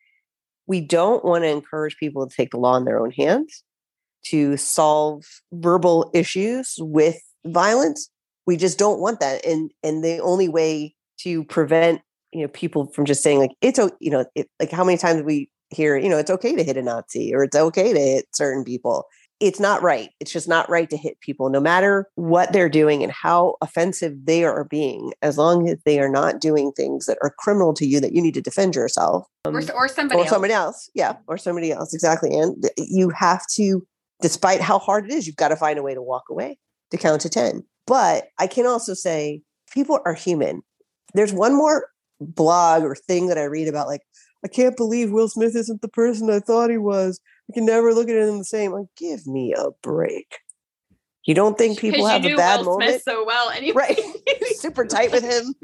We 0.68 0.80
don't 0.80 1.26
want 1.26 1.44
to 1.44 1.50
encourage 1.50 1.98
people 1.98 2.28
to 2.28 2.36
take 2.36 2.52
the 2.52 2.58
law 2.58 2.78
in 2.78 2.86
their 2.86 3.00
own 3.00 3.12
hands 3.12 3.64
to 4.28 4.56
solve 4.56 5.26
verbal 5.52 6.10
issues 6.14 6.76
with 6.80 7.20
violence. 7.46 8.10
We 8.46 8.56
just 8.56 8.80
don't 8.80 9.00
want 9.00 9.20
that. 9.20 9.46
And 9.46 9.72
and 9.84 10.04
the 10.04 10.20
only 10.20 10.48
way 10.48 10.96
to 11.22 11.44
prevent 11.44 12.02
you 12.34 12.42
know 12.42 12.48
people 12.50 12.88
from 12.88 13.06
just 13.06 13.24
saying 13.24 13.40
like 13.40 13.52
it's 13.62 13.80
you 14.00 14.10
know 14.10 14.26
it, 14.36 14.50
like 14.60 14.72
how 14.72 14.84
many 14.84 14.98
times 14.98 15.24
we 15.24 15.50
hear 15.70 15.98
you 15.98 16.10
know 16.10 16.18
it's 16.18 16.32
okay 16.32 16.56
to 16.56 16.64
hit 16.64 16.78
a 16.78 16.82
Nazi 16.82 17.34
or 17.34 17.44
it's 17.44 17.56
okay 17.56 17.94
to 17.94 18.00
hit 18.00 18.26
certain 18.34 18.64
people 18.64 19.06
it's 19.44 19.60
not 19.60 19.82
right. 19.82 20.10
It's 20.22 20.32
just 20.32 20.48
not 20.48 20.70
right 20.70 20.90
to 20.90 20.96
hit 20.96 21.20
people, 21.20 21.50
no 21.50 21.60
matter 21.60 22.08
what 22.16 22.54
they're 22.54 22.70
doing 22.70 23.04
and 23.04 23.12
how 23.12 23.56
offensive 23.62 24.14
they 24.24 24.46
are 24.46 24.64
being, 24.64 25.12
as 25.22 25.38
long 25.38 25.68
as 25.68 25.80
they 25.86 26.00
are 26.00 26.08
not 26.08 26.40
doing 26.40 26.72
things 26.72 27.08
that 27.08 27.18
are 27.22 27.34
criminal 27.40 27.74
to 27.74 27.86
you 27.86 28.00
that 28.00 28.14
you 28.14 28.22
need 28.22 28.36
to 28.36 28.42
defend 28.42 28.74
yourself. 28.74 29.28
or, 29.44 29.50
Um, 29.50 29.70
or 29.76 29.90
somebody 29.90 30.18
or 30.18 30.22
else. 30.22 30.30
somebody 30.30 30.54
else. 30.54 30.90
Yeah, 30.96 31.18
or 31.28 31.38
somebody 31.38 31.74
else. 31.74 31.94
Exactly. 31.94 32.34
And 32.34 32.70
you 32.78 33.10
have 33.10 33.46
to, 33.56 33.86
despite 34.22 34.62
how 34.62 34.80
hard 34.80 35.12
it 35.12 35.14
is, 35.14 35.28
you've 35.28 35.36
got 35.36 35.50
to 35.50 35.58
find 35.58 35.78
a 35.78 35.84
way 35.84 35.94
to 35.94 36.02
walk 36.02 36.24
away 36.30 36.58
to 36.92 36.98
count 36.98 37.22
to 37.24 37.30
10. 37.30 37.66
But 37.86 38.30
I 38.40 38.48
can 38.48 38.66
also 38.66 38.94
say 38.94 39.42
people 39.74 40.00
are 40.06 40.14
human. 40.14 40.62
There's 41.16 41.34
one 41.34 41.54
more 41.54 41.88
blog 42.20 42.84
or 42.84 42.96
thing 42.96 43.28
that 43.28 43.38
I 43.38 43.44
read 43.44 43.68
about, 43.68 43.88
like, 43.88 44.02
I 44.44 44.48
can't 44.48 44.76
believe 44.76 45.12
Will 45.12 45.30
Smith 45.30 45.56
isn't 45.56 45.82
the 45.82 45.88
person 45.88 46.30
I 46.30 46.40
thought 46.40 46.70
he 46.70 46.78
was. 46.78 47.20
I 47.50 47.54
can 47.54 47.66
never 47.66 47.94
look 47.94 48.10
at 48.10 48.16
him 48.16 48.40
the 48.40 48.44
same. 48.44 48.72
Like, 48.72 48.88
give 48.98 49.26
me 49.26 49.54
a 49.54 49.72
break. 49.82 50.38
You 51.26 51.34
don't 51.34 51.58
think 51.58 51.80
people 51.80 52.06
have 52.06 52.26
you 52.26 52.34
a 52.34 52.38
bad 52.38 52.60
Will 52.60 52.74
moment? 52.74 52.90
Smith 52.90 53.04
so 53.04 53.26
well 53.26 53.50
anyway. 53.50 53.74
Right. 53.74 54.00
Super 54.56 54.86
tight 54.86 55.12
with 55.12 55.24
him. 55.24 55.56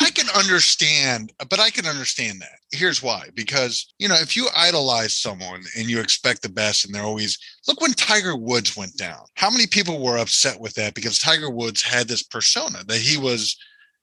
I 0.00 0.10
can 0.10 0.28
understand, 0.36 1.32
but 1.48 1.60
I 1.60 1.70
can 1.70 1.86
understand 1.86 2.40
that. 2.40 2.58
Here's 2.72 3.00
why. 3.00 3.28
Because, 3.34 3.92
you 3.98 4.08
know, 4.08 4.16
if 4.16 4.36
you 4.36 4.48
idolize 4.56 5.16
someone 5.16 5.62
and 5.78 5.88
you 5.88 6.00
expect 6.00 6.42
the 6.42 6.48
best 6.48 6.84
and 6.84 6.92
they're 6.92 7.04
always 7.04 7.38
look 7.68 7.80
when 7.80 7.92
Tiger 7.92 8.36
Woods 8.36 8.76
went 8.76 8.96
down. 8.96 9.20
How 9.34 9.50
many 9.50 9.68
people 9.68 10.02
were 10.02 10.18
upset 10.18 10.58
with 10.58 10.74
that 10.74 10.94
because 10.94 11.18
Tiger 11.18 11.50
Woods 11.50 11.82
had 11.82 12.08
this 12.08 12.24
persona 12.24 12.82
that 12.88 12.98
he 12.98 13.16
was 13.16 13.56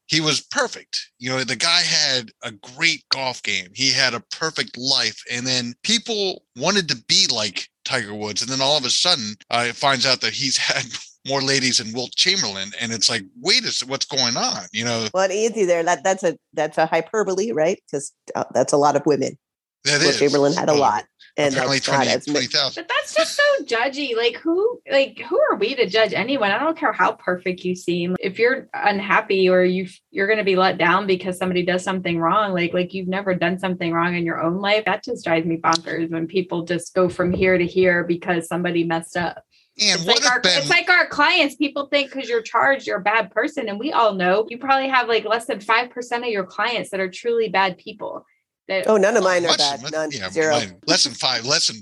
he 0.09 0.19
was 0.21 0.41
perfect. 0.41 1.11
You 1.19 1.29
know, 1.29 1.43
the 1.43 1.55
guy 1.55 1.81
had 1.81 2.31
a 2.43 2.51
great 2.51 3.03
golf 3.09 3.43
game. 3.43 3.67
He 3.73 3.91
had 3.91 4.13
a 4.13 4.19
perfect 4.31 4.77
life 4.77 5.21
and 5.31 5.45
then 5.45 5.73
people 5.83 6.43
wanted 6.55 6.89
to 6.89 6.97
be 7.07 7.27
like 7.31 7.67
Tiger 7.85 8.13
Woods 8.13 8.41
and 8.41 8.49
then 8.51 8.59
all 8.61 8.77
of 8.77 8.85
a 8.85 8.89
sudden 8.89 9.35
uh, 9.51 9.65
it 9.69 9.75
finds 9.75 10.05
out 10.05 10.21
that 10.21 10.33
he's 10.33 10.57
had 10.69 10.83
more 11.27 11.41
ladies 11.41 11.77
than 11.77 11.93
Wilt 11.93 12.15
Chamberlain 12.15 12.71
and 12.81 12.91
it's 12.91 13.09
like 13.09 13.23
wait 13.39 13.63
a 13.65 13.67
second, 13.71 13.91
what's 13.91 14.05
going 14.05 14.35
on? 14.35 14.63
You 14.73 14.85
know, 14.85 15.07
Well, 15.13 15.31
easy 15.31 15.65
there. 15.65 15.83
That 15.83 16.03
that's 16.03 16.23
a 16.23 16.37
that's 16.53 16.77
a 16.77 16.85
hyperbole, 16.87 17.51
right? 17.51 17.79
Because 17.85 18.11
uh, 18.35 18.45
that's 18.53 18.73
a 18.73 18.77
lot 18.77 18.95
of 18.95 19.05
women. 19.05 19.37
that 19.85 20.01
Will 20.01 20.09
is. 20.09 20.19
Chamberlain 20.19 20.53
had 20.53 20.69
a 20.69 20.73
Well, 20.73 20.81
lot, 20.81 21.05
and 21.37 21.53
apparently 21.53 21.77
that's 21.77 21.87
not 21.87 21.95
20 21.95 22.09
as 22.09 22.27
many. 22.27 22.47
20,000. 22.47 22.83
But 22.83 22.93
that's 22.93 23.15
just 23.15 23.35
so 23.35 23.63
judgy. 23.65 24.15
Like 24.15 24.37
who 24.37 24.81
like 24.91 25.19
who 25.19 25.39
are 25.51 25.57
we 25.57 25.75
to 25.75 25.85
judge 25.85 26.13
anyone? 26.13 26.51
I 26.51 26.59
don't 26.59 26.77
care 26.77 26.93
how 26.93 27.13
perfect 27.13 27.61
you 27.63 27.75
seem. 27.75 28.15
If 28.19 28.39
you're 28.39 28.69
unhappy 28.73 29.49
or 29.49 29.63
you 29.63 29.87
you're 30.11 30.27
going 30.27 30.39
to 30.39 30.43
be 30.43 30.55
let 30.55 30.77
down 30.77 31.07
because 31.07 31.37
somebody 31.37 31.63
does 31.63 31.83
something 31.83 32.19
wrong, 32.19 32.53
like 32.53 32.73
like 32.73 32.93
you've 32.93 33.07
never 33.07 33.33
done 33.33 33.59
something 33.59 33.93
wrong 33.93 34.15
in 34.15 34.25
your 34.25 34.41
own 34.41 34.57
life, 34.57 34.85
that 34.85 35.03
just 35.03 35.23
drives 35.23 35.45
me 35.45 35.57
bonkers 35.57 36.09
when 36.09 36.27
people 36.27 36.63
just 36.63 36.93
go 36.93 37.09
from 37.09 37.31
here 37.31 37.57
to 37.57 37.65
here 37.65 38.03
because 38.03 38.47
somebody 38.47 38.83
messed 38.83 39.17
up. 39.17 39.43
And 39.81 39.99
It's 39.99 40.05
what 40.05 40.17
like, 40.17 40.25
if 40.25 40.31
our, 40.31 40.41
Ben, 40.41 40.57
it's 40.57 40.69
like 40.69 40.89
our 40.89 41.07
clients. 41.07 41.55
People 41.55 41.87
think 41.87 42.11
because 42.11 42.29
you're 42.29 42.41
charged, 42.41 42.85
you're 42.85 42.97
a 42.97 43.01
bad 43.01 43.31
person. 43.31 43.69
And 43.69 43.79
we 43.79 43.93
all 43.93 44.13
know 44.13 44.45
you 44.49 44.57
probably 44.57 44.89
have 44.89 45.07
like 45.07 45.23
less 45.23 45.45
than 45.45 45.59
5% 45.59 46.17
of 46.17 46.25
your 46.25 46.45
clients 46.45 46.89
that 46.89 46.99
are 46.99 47.09
truly 47.09 47.47
bad 47.47 47.77
people. 47.77 48.25
That, 48.69 48.87
Oh, 48.87 48.97
none 48.97 49.17
of 49.17 49.23
mine 49.23 49.43
are 49.45 49.49
much- 49.49 49.57
bad. 49.57 49.81
much- 49.81 49.91
None. 49.91 50.11
yeah, 50.11 50.29
Zero. 50.29 50.51
mine- 50.53 50.77
less 50.87 51.03
than 51.03 51.13
five, 51.13 51.43
less 51.45 51.67
than 51.67 51.77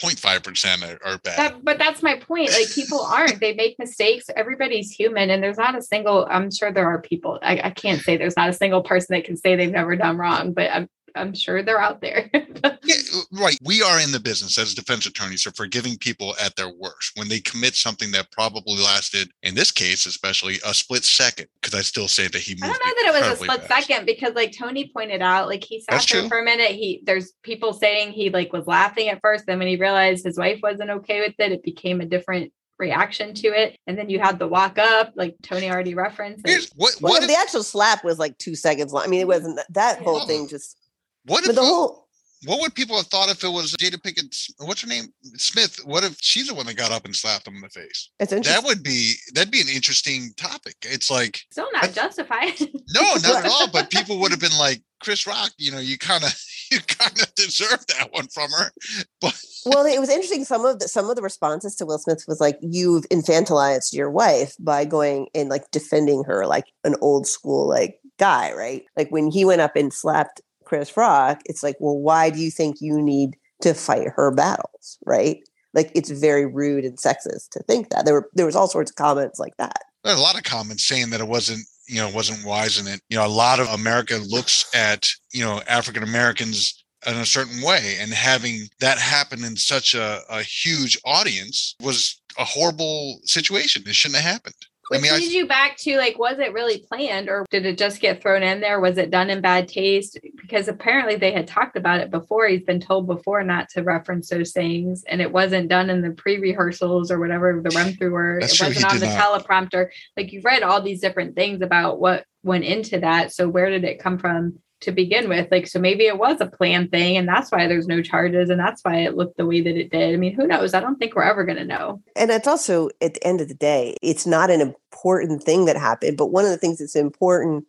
0.5 0.00 0.42
percent 0.42 0.82
are, 0.82 0.98
are 1.04 1.18
bad. 1.18 1.38
that, 1.38 1.64
but 1.64 1.78
that's 1.78 2.02
my 2.02 2.16
point. 2.18 2.50
Like 2.50 2.68
people 2.74 3.00
aren't, 3.00 3.38
they 3.40 3.54
make 3.54 3.78
mistakes. 3.78 4.24
Everybody's 4.34 4.90
human. 4.90 5.30
And 5.30 5.40
there's 5.42 5.56
not 5.58 5.76
a 5.76 5.82
single, 5.82 6.26
I'm 6.28 6.50
sure 6.50 6.72
there 6.72 6.88
are 6.88 7.00
people, 7.00 7.38
I, 7.42 7.60
I 7.64 7.70
can't 7.70 8.00
say 8.02 8.16
there's 8.16 8.36
not 8.36 8.48
a 8.48 8.52
single 8.52 8.82
person 8.82 9.14
that 9.14 9.24
can 9.24 9.36
say 9.36 9.54
they've 9.54 9.70
never 9.70 9.94
done 9.94 10.16
wrong, 10.18 10.52
but 10.52 10.68
I'm, 10.72 10.88
I'm 11.14 11.34
sure 11.34 11.62
they're 11.62 11.80
out 11.80 12.00
there. 12.00 12.30
yeah, 12.34 12.94
uh, 13.14 13.20
right. 13.32 13.58
We 13.62 13.82
are 13.82 14.00
in 14.00 14.12
the 14.12 14.20
business 14.20 14.58
as 14.58 14.74
defense 14.74 15.06
attorneys 15.06 15.46
of 15.46 15.56
forgiving 15.56 15.96
people 15.98 16.34
at 16.42 16.56
their 16.56 16.70
worst 16.70 17.12
when 17.16 17.28
they 17.28 17.40
commit 17.40 17.74
something 17.74 18.10
that 18.12 18.30
probably 18.30 18.82
lasted, 18.82 19.30
in 19.42 19.54
this 19.54 19.70
case, 19.70 20.06
especially 20.06 20.58
a 20.64 20.74
split 20.74 21.04
second. 21.04 21.48
Because 21.60 21.78
I 21.78 21.82
still 21.82 22.08
say 22.08 22.28
that 22.28 22.40
he 22.40 22.54
moved. 22.54 22.64
I 22.64 22.68
don't 22.68 22.78
know 22.78 23.12
that 23.12 23.18
it 23.18 23.30
was 23.30 23.40
a 23.40 23.44
split 23.44 23.62
fast. 23.62 23.86
second 23.86 24.06
because 24.06 24.34
like 24.34 24.52
Tony 24.56 24.90
pointed 24.94 25.22
out, 25.22 25.48
like 25.48 25.64
he 25.64 25.80
sat 25.80 25.92
That's 25.92 26.12
there 26.12 26.20
true. 26.22 26.28
for 26.28 26.40
a 26.40 26.44
minute. 26.44 26.70
He 26.70 27.02
there's 27.04 27.32
people 27.42 27.72
saying 27.72 28.12
he 28.12 28.30
like 28.30 28.52
was 28.52 28.66
laughing 28.66 29.08
at 29.08 29.20
first, 29.20 29.46
then 29.46 29.58
when 29.58 29.68
he 29.68 29.76
realized 29.76 30.24
his 30.24 30.38
wife 30.38 30.60
wasn't 30.62 30.90
okay 30.90 31.20
with 31.20 31.34
it, 31.38 31.52
it 31.52 31.62
became 31.62 32.00
a 32.00 32.06
different 32.06 32.52
reaction 32.82 33.32
to 33.32 33.48
it. 33.48 33.78
And 33.86 33.96
then 33.96 34.10
you 34.10 34.18
had 34.18 34.38
the 34.38 34.48
walk 34.48 34.78
up, 34.78 35.12
like 35.14 35.36
Tony 35.42 35.70
already 35.70 35.94
referenced. 35.94 36.44
like, 36.44 36.52
Here's 36.52 36.70
what 36.74 36.94
Well, 37.00 37.12
what 37.12 37.22
if, 37.22 37.28
the 37.28 37.36
actual 37.36 37.62
slap 37.62 38.04
was 38.04 38.18
like 38.18 38.36
two 38.38 38.54
seconds 38.54 38.92
long. 38.92 39.04
I 39.04 39.06
mean, 39.06 39.20
it 39.20 39.22
mm-hmm. 39.22 39.28
wasn't 39.28 39.60
that 39.70 40.02
whole 40.02 40.26
thing. 40.26 40.48
Just 40.48 40.76
what 41.24 41.42
but 41.42 41.50
if 41.50 41.56
the 41.56 41.62
whole 41.62 42.02
what 42.44 42.60
would 42.60 42.74
people 42.74 42.96
have 42.96 43.06
thought 43.06 43.30
if 43.30 43.44
it 43.44 43.48
was 43.48 43.72
Jada 43.74 44.02
Pickett? 44.02 44.34
What's 44.58 44.80
her 44.80 44.88
name? 44.88 45.12
Smith. 45.36 45.78
What 45.84 46.02
if 46.02 46.16
she's 46.20 46.48
the 46.48 46.54
one 46.54 46.66
that 46.66 46.76
got 46.76 46.90
up 46.90 47.04
and 47.04 47.14
slapped 47.14 47.46
him 47.46 47.54
in 47.54 47.60
the 47.60 47.68
face? 47.68 48.10
it's 48.18 48.32
interesting. 48.32 48.62
That 48.62 48.66
would 48.66 48.82
be 48.82 49.14
that'd 49.34 49.52
be 49.52 49.60
an 49.60 49.68
interesting 49.68 50.30
topic. 50.36 50.74
It's 50.82 51.10
like 51.10 51.40
still 51.50 51.68
not 51.72 51.92
justified. 51.92 52.60
no, 52.94 53.00
not 53.22 53.44
at 53.44 53.50
all. 53.50 53.70
But 53.70 53.90
people 53.90 54.18
would 54.18 54.32
have 54.32 54.40
been 54.40 54.56
like, 54.58 54.82
Chris 55.00 55.26
Rock, 55.26 55.52
you 55.56 55.70
know, 55.70 55.78
you 55.78 55.98
kind 55.98 56.24
of 56.24 56.34
you 56.72 56.80
kind 56.80 57.20
of 57.20 57.32
deserve 57.36 57.86
that 57.86 58.08
one 58.10 58.26
from 58.28 58.50
her. 58.50 58.72
But 59.20 59.40
well, 59.64 59.86
it 59.86 60.00
was 60.00 60.08
interesting. 60.08 60.44
Some 60.44 60.64
of 60.64 60.80
the 60.80 60.88
some 60.88 61.08
of 61.08 61.14
the 61.14 61.22
responses 61.22 61.76
to 61.76 61.86
Will 61.86 61.98
Smith 61.98 62.24
was 62.26 62.40
like, 62.40 62.58
"You've 62.60 63.08
infantilized 63.08 63.92
your 63.92 64.10
wife 64.10 64.54
by 64.58 64.84
going 64.84 65.28
and 65.32 65.48
like 65.48 65.70
defending 65.70 66.24
her 66.24 66.44
like 66.46 66.66
an 66.82 66.96
old 67.00 67.28
school 67.28 67.68
like 67.68 68.00
guy, 68.18 68.52
right? 68.52 68.84
Like 68.96 69.10
when 69.10 69.30
he 69.30 69.44
went 69.44 69.60
up 69.60 69.76
and 69.76 69.92
slapped 69.92 70.40
Chris 70.72 70.96
Rock, 70.96 71.42
it's 71.44 71.62
like, 71.62 71.76
well, 71.80 71.98
why 71.98 72.30
do 72.30 72.40
you 72.40 72.50
think 72.50 72.80
you 72.80 73.02
need 73.02 73.36
to 73.60 73.74
fight 73.74 74.08
her 74.16 74.30
battles, 74.30 74.96
right? 75.04 75.46
Like 75.74 75.92
it's 75.94 76.08
very 76.08 76.46
rude 76.46 76.86
and 76.86 76.96
sexist 76.96 77.50
to 77.50 77.62
think 77.64 77.90
that. 77.90 78.06
There 78.06 78.14
were 78.14 78.30
there 78.32 78.46
was 78.46 78.56
all 78.56 78.68
sorts 78.68 78.90
of 78.90 78.96
comments 78.96 79.38
like 79.38 79.54
that. 79.58 79.82
there 80.02 80.14
are 80.14 80.16
a 80.16 80.22
lot 80.22 80.38
of 80.38 80.44
comments 80.44 80.86
saying 80.86 81.10
that 81.10 81.20
it 81.20 81.28
wasn't 81.28 81.60
you 81.86 81.96
know 81.96 82.08
wasn't 82.08 82.46
wise 82.46 82.78
in 82.78 82.86
it 82.86 83.02
you 83.10 83.18
know 83.18 83.26
a 83.26 83.28
lot 83.28 83.60
of 83.60 83.68
america 83.68 84.18
looks 84.28 84.64
at 84.74 85.08
you 85.32 85.44
know 85.44 85.60
african 85.66 86.04
americans 86.04 86.84
in 87.06 87.16
a 87.16 87.26
certain 87.26 87.60
way 87.60 87.96
and 87.98 88.12
having 88.12 88.60
that 88.78 88.98
happen 88.98 89.44
in 89.44 89.56
such 89.56 89.92
a, 89.92 90.20
a 90.30 90.42
huge 90.42 90.96
audience 91.04 91.74
was 91.82 92.22
a 92.38 92.44
horrible 92.44 93.18
situation 93.24 93.82
it 93.84 93.94
shouldn't 93.96 94.22
have 94.22 94.32
happened 94.32 94.54
i 94.90 94.96
Which 94.96 95.02
mean 95.02 95.12
I, 95.12 95.16
leads 95.16 95.32
you 95.32 95.46
back 95.46 95.76
to 95.78 95.96
like, 95.96 96.18
was 96.18 96.38
it 96.38 96.52
really 96.52 96.78
planned 96.78 97.28
or 97.28 97.46
did 97.50 97.64
it 97.66 97.78
just 97.78 98.00
get 98.00 98.20
thrown 98.20 98.42
in 98.42 98.60
there? 98.60 98.80
Was 98.80 98.98
it 98.98 99.10
done 99.10 99.30
in 99.30 99.40
bad 99.40 99.68
taste? 99.68 100.18
Because 100.40 100.68
apparently 100.68 101.16
they 101.16 101.32
had 101.32 101.46
talked 101.46 101.76
about 101.76 102.00
it 102.00 102.10
before. 102.10 102.46
He's 102.48 102.64
been 102.64 102.80
told 102.80 103.06
before 103.06 103.42
not 103.44 103.68
to 103.70 103.82
reference 103.82 104.28
those 104.28 104.52
things, 104.52 105.04
and 105.04 105.20
it 105.20 105.32
wasn't 105.32 105.68
done 105.68 105.88
in 105.88 106.02
the 106.02 106.10
pre-rehearsals 106.10 107.10
or 107.10 107.18
whatever 107.18 107.60
the 107.62 107.70
run 107.70 107.94
through 107.94 108.10
were. 108.10 108.38
That's 108.40 108.54
it 108.54 108.56
true, 108.56 108.68
wasn't 108.68 108.92
on 108.92 108.98
the 108.98 109.06
not. 109.06 109.44
teleprompter. 109.44 109.88
Like 110.16 110.32
you've 110.32 110.44
read 110.44 110.62
all 110.62 110.82
these 110.82 111.00
different 111.00 111.36
things 111.36 111.62
about 111.62 112.00
what 112.00 112.24
went 112.42 112.64
into 112.64 112.98
that. 113.00 113.32
So 113.32 113.48
where 113.48 113.70
did 113.70 113.84
it 113.84 114.00
come 114.00 114.18
from? 114.18 114.58
To 114.82 114.92
begin 114.92 115.28
with, 115.28 115.48
like, 115.50 115.66
so 115.68 115.78
maybe 115.78 116.06
it 116.06 116.18
was 116.18 116.40
a 116.40 116.46
planned 116.46 116.90
thing, 116.90 117.16
and 117.16 117.28
that's 117.28 117.50
why 117.52 117.68
there's 117.68 117.86
no 117.86 118.02
charges, 118.02 118.50
and 118.50 118.58
that's 118.58 118.82
why 118.82 118.96
it 118.96 119.16
looked 119.16 119.36
the 119.36 119.46
way 119.46 119.60
that 119.60 119.76
it 119.76 119.90
did. 119.90 120.12
I 120.12 120.16
mean, 120.16 120.34
who 120.34 120.46
knows? 120.46 120.74
I 120.74 120.80
don't 120.80 120.96
think 120.96 121.14
we're 121.14 121.22
ever 121.22 121.44
going 121.44 121.58
to 121.58 121.64
know. 121.64 122.02
And 122.16 122.30
it's 122.32 122.48
also 122.48 122.88
at 123.00 123.14
the 123.14 123.24
end 123.26 123.40
of 123.40 123.46
the 123.48 123.54
day, 123.54 123.96
it's 124.02 124.26
not 124.26 124.50
an 124.50 124.60
important 124.60 125.42
thing 125.44 125.66
that 125.66 125.76
happened, 125.76 126.16
but 126.16 126.26
one 126.32 126.44
of 126.44 126.50
the 126.50 126.56
things 126.56 126.78
that's 126.78 126.96
important 126.96 127.64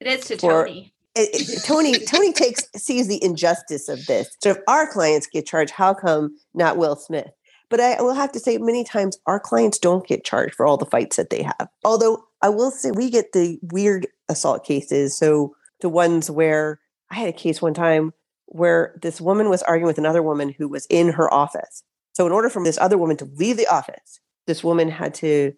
It 0.00 0.06
is 0.08 0.26
to 0.26 0.36
For- 0.36 0.64
Tony. 0.66 0.92
it, 1.14 1.30
it- 1.32 1.64
Tony 1.64 1.98
Tony 2.06 2.32
takes 2.34 2.68
sees 2.76 3.08
the 3.08 3.22
injustice 3.24 3.88
of 3.88 4.04
this. 4.06 4.28
So 4.42 4.50
if 4.50 4.58
our 4.68 4.86
clients 4.86 5.26
get 5.26 5.46
charged, 5.46 5.70
how 5.72 5.94
come 5.94 6.36
not 6.54 6.76
Will 6.76 6.96
Smith? 6.96 7.30
But 7.70 7.80
I 7.80 8.00
will 8.02 8.14
have 8.14 8.32
to 8.32 8.40
say 8.40 8.58
many 8.58 8.84
times 8.84 9.18
our 9.26 9.40
clients 9.40 9.78
don't 9.78 10.06
get 10.06 10.24
charged 10.24 10.54
for 10.54 10.66
all 10.66 10.76
the 10.76 10.86
fights 10.86 11.16
that 11.16 11.30
they 11.30 11.42
have. 11.42 11.68
Although 11.84 12.24
I 12.42 12.48
will 12.50 12.70
say 12.70 12.90
we 12.90 13.10
get 13.10 13.32
the 13.32 13.58
weird 13.72 14.06
assault 14.28 14.64
cases. 14.64 15.16
So 15.16 15.54
the 15.80 15.88
ones 15.88 16.30
where 16.30 16.80
I 17.10 17.16
had 17.16 17.28
a 17.28 17.32
case 17.32 17.62
one 17.62 17.74
time 17.74 18.12
where 18.46 18.98
this 19.02 19.20
woman 19.20 19.48
was 19.48 19.62
arguing 19.62 19.86
with 19.86 19.98
another 19.98 20.22
woman 20.22 20.50
who 20.50 20.68
was 20.68 20.86
in 20.90 21.12
her 21.12 21.32
office. 21.32 21.82
So 22.12 22.26
in 22.26 22.32
order 22.32 22.48
for 22.48 22.64
this 22.64 22.78
other 22.78 22.98
woman 22.98 23.16
to 23.18 23.24
leave 23.36 23.56
the 23.56 23.66
office, 23.66 24.20
this 24.46 24.64
woman 24.64 24.90
had 24.90 25.14
to 25.14 25.52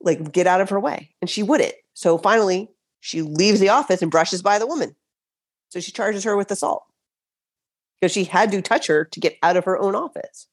like 0.00 0.32
get 0.32 0.46
out 0.46 0.60
of 0.60 0.70
her 0.70 0.80
way 0.80 1.10
and 1.20 1.28
she 1.28 1.42
wouldn't. 1.42 1.74
So 1.94 2.18
finally 2.18 2.70
she 3.00 3.22
leaves 3.22 3.60
the 3.60 3.70
office 3.70 4.02
and 4.02 4.10
brushes 4.10 4.42
by 4.42 4.58
the 4.58 4.66
woman. 4.66 4.94
So 5.70 5.80
she 5.80 5.92
charges 5.92 6.24
her 6.24 6.36
with 6.36 6.50
assault 6.50 6.84
because 8.00 8.12
she 8.12 8.24
had 8.24 8.50
to 8.52 8.62
touch 8.62 8.86
her 8.86 9.04
to 9.04 9.20
get 9.20 9.36
out 9.42 9.56
of 9.56 9.64
her 9.64 9.78
own 9.78 9.94
office. 9.94 10.46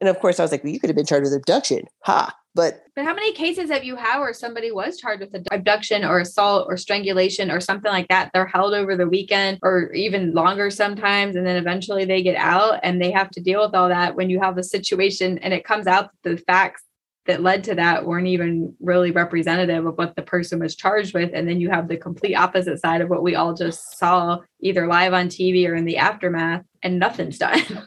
And 0.00 0.08
of 0.08 0.20
course, 0.20 0.38
I 0.38 0.44
was 0.44 0.52
like, 0.52 0.62
well, 0.62 0.72
you 0.72 0.80
could 0.80 0.90
have 0.90 0.96
been 0.96 1.06
charged 1.06 1.24
with 1.24 1.34
abduction. 1.34 1.84
Ha. 2.04 2.34
But 2.58 2.82
But 2.96 3.04
how 3.04 3.14
many 3.14 3.32
cases 3.34 3.70
have 3.70 3.84
you 3.84 3.94
had 3.94 4.18
where 4.18 4.32
somebody 4.32 4.72
was 4.72 4.98
charged 4.98 5.20
with 5.20 5.46
abduction 5.52 6.04
or 6.04 6.18
assault 6.18 6.66
or 6.68 6.76
strangulation 6.76 7.52
or 7.52 7.60
something 7.60 7.92
like 7.92 8.08
that? 8.08 8.32
They're 8.34 8.48
held 8.48 8.74
over 8.74 8.96
the 8.96 9.06
weekend 9.06 9.60
or 9.62 9.92
even 9.92 10.34
longer 10.34 10.68
sometimes, 10.68 11.36
and 11.36 11.46
then 11.46 11.54
eventually 11.54 12.04
they 12.04 12.20
get 12.20 12.34
out 12.34 12.80
and 12.82 13.00
they 13.00 13.12
have 13.12 13.30
to 13.30 13.40
deal 13.40 13.64
with 13.64 13.76
all 13.76 13.88
that 13.88 14.16
when 14.16 14.28
you 14.28 14.40
have 14.40 14.58
a 14.58 14.64
situation 14.64 15.38
and 15.38 15.54
it 15.54 15.64
comes 15.64 15.86
out 15.86 16.10
that 16.24 16.30
the 16.30 16.36
facts 16.36 16.82
that 17.26 17.44
led 17.44 17.62
to 17.62 17.76
that 17.76 18.04
weren't 18.04 18.26
even 18.26 18.74
really 18.80 19.12
representative 19.12 19.86
of 19.86 19.96
what 19.96 20.16
the 20.16 20.22
person 20.22 20.58
was 20.58 20.74
charged 20.74 21.14
with. 21.14 21.30
And 21.32 21.48
then 21.48 21.60
you 21.60 21.70
have 21.70 21.86
the 21.86 21.96
complete 21.96 22.34
opposite 22.34 22.80
side 22.80 23.02
of 23.02 23.08
what 23.08 23.22
we 23.22 23.36
all 23.36 23.54
just 23.54 23.96
saw 24.00 24.40
either 24.60 24.88
live 24.88 25.14
on 25.14 25.28
TV 25.28 25.68
or 25.68 25.76
in 25.76 25.84
the 25.84 25.98
aftermath, 25.98 26.64
and 26.82 26.98
nothing's 26.98 27.38
done. 27.46 27.86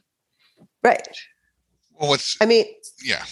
right. 0.82 1.06
Well, 2.00 2.12
what's 2.12 2.38
I 2.40 2.46
mean, 2.46 2.68
yeah. 3.04 3.26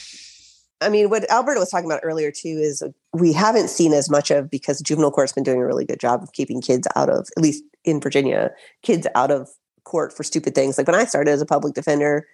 I 0.82 0.90
mean, 0.90 1.10
what 1.10 1.30
Alberto 1.30 1.60
was 1.60 1.70
talking 1.70 1.90
about 1.90 2.02
earlier 2.04 2.32
too 2.32 2.48
is 2.48 2.84
we 3.14 3.34
haven't 3.34 3.70
seen 3.70 3.94
as 3.94 4.10
much 4.10 4.32
of 4.32 4.50
because 4.50 4.82
juvenile 4.82 5.12
court's 5.12 5.34
been 5.34 5.44
doing 5.44 5.60
a 5.60 5.66
really 5.66 5.86
good 5.86 6.00
job 6.00 6.24
of 6.24 6.32
keeping 6.32 6.62
kids 6.62 6.88
out 6.96 7.10
of, 7.10 7.28
at 7.36 7.44
least 7.44 7.64
in 7.84 8.00
Virginia, 8.00 8.52
kids 8.82 9.06
out 9.16 9.32
of 9.32 9.50
court 9.84 10.16
for 10.16 10.24
stupid 10.24 10.56
things. 10.56 10.78
Like 10.78 10.88
when 10.88 10.96
I 10.96 11.06
started 11.06 11.32
as 11.32 11.42
a 11.42 11.46
public 11.46 11.74
defender, 11.74 12.28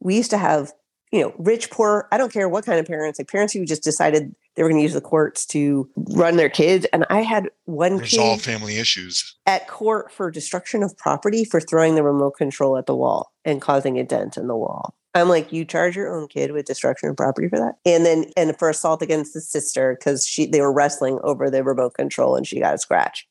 we 0.00 0.16
used 0.16 0.30
to 0.30 0.38
have, 0.38 0.72
you 1.12 1.20
know, 1.22 1.32
rich, 1.38 1.70
poor, 1.70 2.08
I 2.12 2.18
don't 2.18 2.32
care 2.32 2.48
what 2.48 2.66
kind 2.66 2.78
of 2.78 2.86
parents, 2.86 3.18
like 3.18 3.28
parents 3.28 3.54
who 3.54 3.64
just 3.64 3.82
decided 3.82 4.34
they 4.54 4.62
were 4.62 4.68
going 4.68 4.80
to 4.80 4.82
use 4.82 4.92
the 4.92 5.00
courts 5.00 5.46
to 5.46 5.88
run 5.96 6.36
their 6.36 6.50
kids. 6.50 6.86
And 6.92 7.06
I 7.08 7.22
had 7.22 7.48
one 7.64 7.98
Resolve 7.98 8.40
kid 8.40 8.44
family 8.44 8.76
issues. 8.76 9.36
at 9.46 9.68
court 9.68 10.12
for 10.12 10.30
destruction 10.30 10.82
of 10.82 10.96
property 10.98 11.44
for 11.44 11.60
throwing 11.60 11.94
the 11.94 12.02
remote 12.02 12.32
control 12.36 12.76
at 12.76 12.86
the 12.86 12.96
wall 12.96 13.32
and 13.44 13.62
causing 13.62 13.98
a 13.98 14.04
dent 14.04 14.36
in 14.36 14.48
the 14.48 14.56
wall. 14.56 14.94
I'm 15.14 15.28
like, 15.28 15.52
you 15.52 15.64
charge 15.64 15.96
your 15.96 16.12
own 16.14 16.28
kid 16.28 16.52
with 16.52 16.66
destruction 16.66 17.08
of 17.08 17.16
property 17.16 17.48
for 17.48 17.58
that, 17.58 17.74
and 17.84 18.04
then 18.04 18.26
and 18.36 18.56
for 18.58 18.68
assault 18.68 19.02
against 19.02 19.34
the 19.34 19.40
sister 19.40 19.96
because 19.98 20.26
she 20.26 20.46
they 20.46 20.60
were 20.60 20.72
wrestling 20.72 21.18
over 21.22 21.50
the 21.50 21.64
remote 21.64 21.94
control 21.94 22.36
and 22.36 22.46
she 22.46 22.60
got 22.60 22.74
a 22.74 22.78
scratch. 22.78 23.26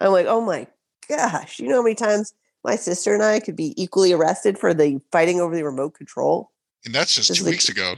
I'm 0.00 0.12
like, 0.12 0.26
oh 0.26 0.40
my 0.40 0.66
gosh, 1.08 1.58
you 1.58 1.68
know 1.68 1.76
how 1.76 1.82
many 1.82 1.94
times 1.94 2.34
my 2.64 2.76
sister 2.76 3.14
and 3.14 3.22
I 3.22 3.40
could 3.40 3.56
be 3.56 3.72
equally 3.80 4.12
arrested 4.12 4.58
for 4.58 4.74
the 4.74 5.00
fighting 5.12 5.40
over 5.40 5.54
the 5.54 5.64
remote 5.64 5.94
control? 5.94 6.50
And 6.84 6.94
that's 6.94 7.14
just 7.14 7.28
Just 7.28 7.38
two 7.38 7.44
like- 7.44 7.52
weeks 7.52 7.68
ago. 7.68 7.94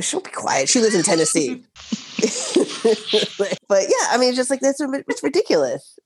She'll 0.00 0.20
be 0.20 0.30
quiet. 0.32 0.68
She 0.68 0.80
lives 0.80 0.96
in 0.96 1.04
Tennessee. 1.04 1.62
but 3.68 3.82
yeah, 3.82 4.08
I 4.10 4.16
mean, 4.18 4.30
it's 4.30 4.36
just 4.36 4.50
like 4.50 4.60
that's 4.60 4.80
it's 4.80 5.22
ridiculous. 5.22 5.96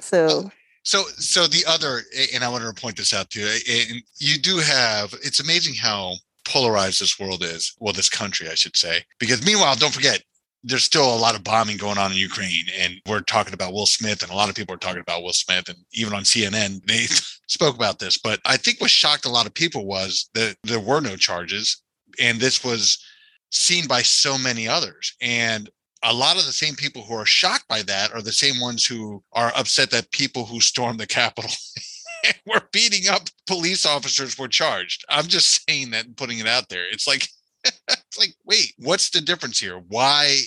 So 0.00 0.50
So, 0.86 1.02
so 1.18 1.48
the 1.48 1.64
other, 1.66 2.02
and 2.32 2.44
I 2.44 2.48
wanted 2.48 2.72
to 2.72 2.80
point 2.80 2.96
this 2.96 3.12
out 3.12 3.28
to 3.30 3.40
you, 3.40 3.46
and 3.46 4.00
you 4.18 4.38
do 4.38 4.58
have, 4.58 5.12
it's 5.14 5.40
amazing 5.40 5.74
how 5.74 6.14
polarized 6.44 7.00
this 7.00 7.18
world 7.18 7.42
is. 7.42 7.74
Well, 7.80 7.92
this 7.92 8.08
country, 8.08 8.48
I 8.48 8.54
should 8.54 8.76
say. 8.76 9.00
Because 9.18 9.44
meanwhile, 9.44 9.74
don't 9.74 9.92
forget, 9.92 10.22
there's 10.62 10.84
still 10.84 11.12
a 11.12 11.18
lot 11.18 11.34
of 11.34 11.42
bombing 11.42 11.76
going 11.76 11.98
on 11.98 12.12
in 12.12 12.16
Ukraine. 12.16 12.66
And 12.78 13.00
we're 13.08 13.22
talking 13.22 13.52
about 13.52 13.72
Will 13.72 13.86
Smith, 13.86 14.22
and 14.22 14.30
a 14.30 14.36
lot 14.36 14.48
of 14.48 14.54
people 14.54 14.76
are 14.76 14.78
talking 14.78 15.00
about 15.00 15.24
Will 15.24 15.32
Smith. 15.32 15.68
And 15.68 15.78
even 15.92 16.14
on 16.14 16.22
CNN, 16.22 16.86
they 16.86 17.06
spoke 17.48 17.74
about 17.74 17.98
this. 17.98 18.16
But 18.16 18.38
I 18.44 18.56
think 18.56 18.80
what 18.80 18.88
shocked 18.88 19.26
a 19.26 19.30
lot 19.30 19.46
of 19.46 19.54
people 19.54 19.86
was 19.86 20.30
that 20.34 20.54
there 20.62 20.78
were 20.78 21.00
no 21.00 21.16
charges. 21.16 21.82
And 22.20 22.38
this 22.38 22.62
was 22.62 23.04
seen 23.50 23.88
by 23.88 24.02
so 24.02 24.38
many 24.38 24.68
others. 24.68 25.16
And 25.20 25.68
a 26.06 26.12
lot 26.12 26.38
of 26.38 26.46
the 26.46 26.52
same 26.52 26.74
people 26.74 27.02
who 27.02 27.14
are 27.14 27.26
shocked 27.26 27.66
by 27.68 27.82
that 27.82 28.12
are 28.12 28.22
the 28.22 28.32
same 28.32 28.60
ones 28.60 28.86
who 28.86 29.22
are 29.32 29.52
upset 29.56 29.90
that 29.90 30.10
people 30.12 30.44
who 30.44 30.60
stormed 30.60 31.00
the 31.00 31.06
Capitol 31.06 31.50
were 32.46 32.62
beating 32.72 33.08
up 33.08 33.22
police 33.46 33.84
officers 33.84 34.38
were 34.38 34.48
charged. 34.48 35.04
I'm 35.08 35.26
just 35.26 35.68
saying 35.68 35.90
that 35.90 36.06
and 36.06 36.16
putting 36.16 36.38
it 36.38 36.46
out 36.46 36.68
there. 36.68 36.84
It's 36.90 37.08
like, 37.08 37.28
it's 37.64 38.18
like, 38.18 38.34
wait, 38.44 38.72
what's 38.78 39.10
the 39.10 39.20
difference 39.20 39.58
here? 39.58 39.82
Why? 39.88 40.38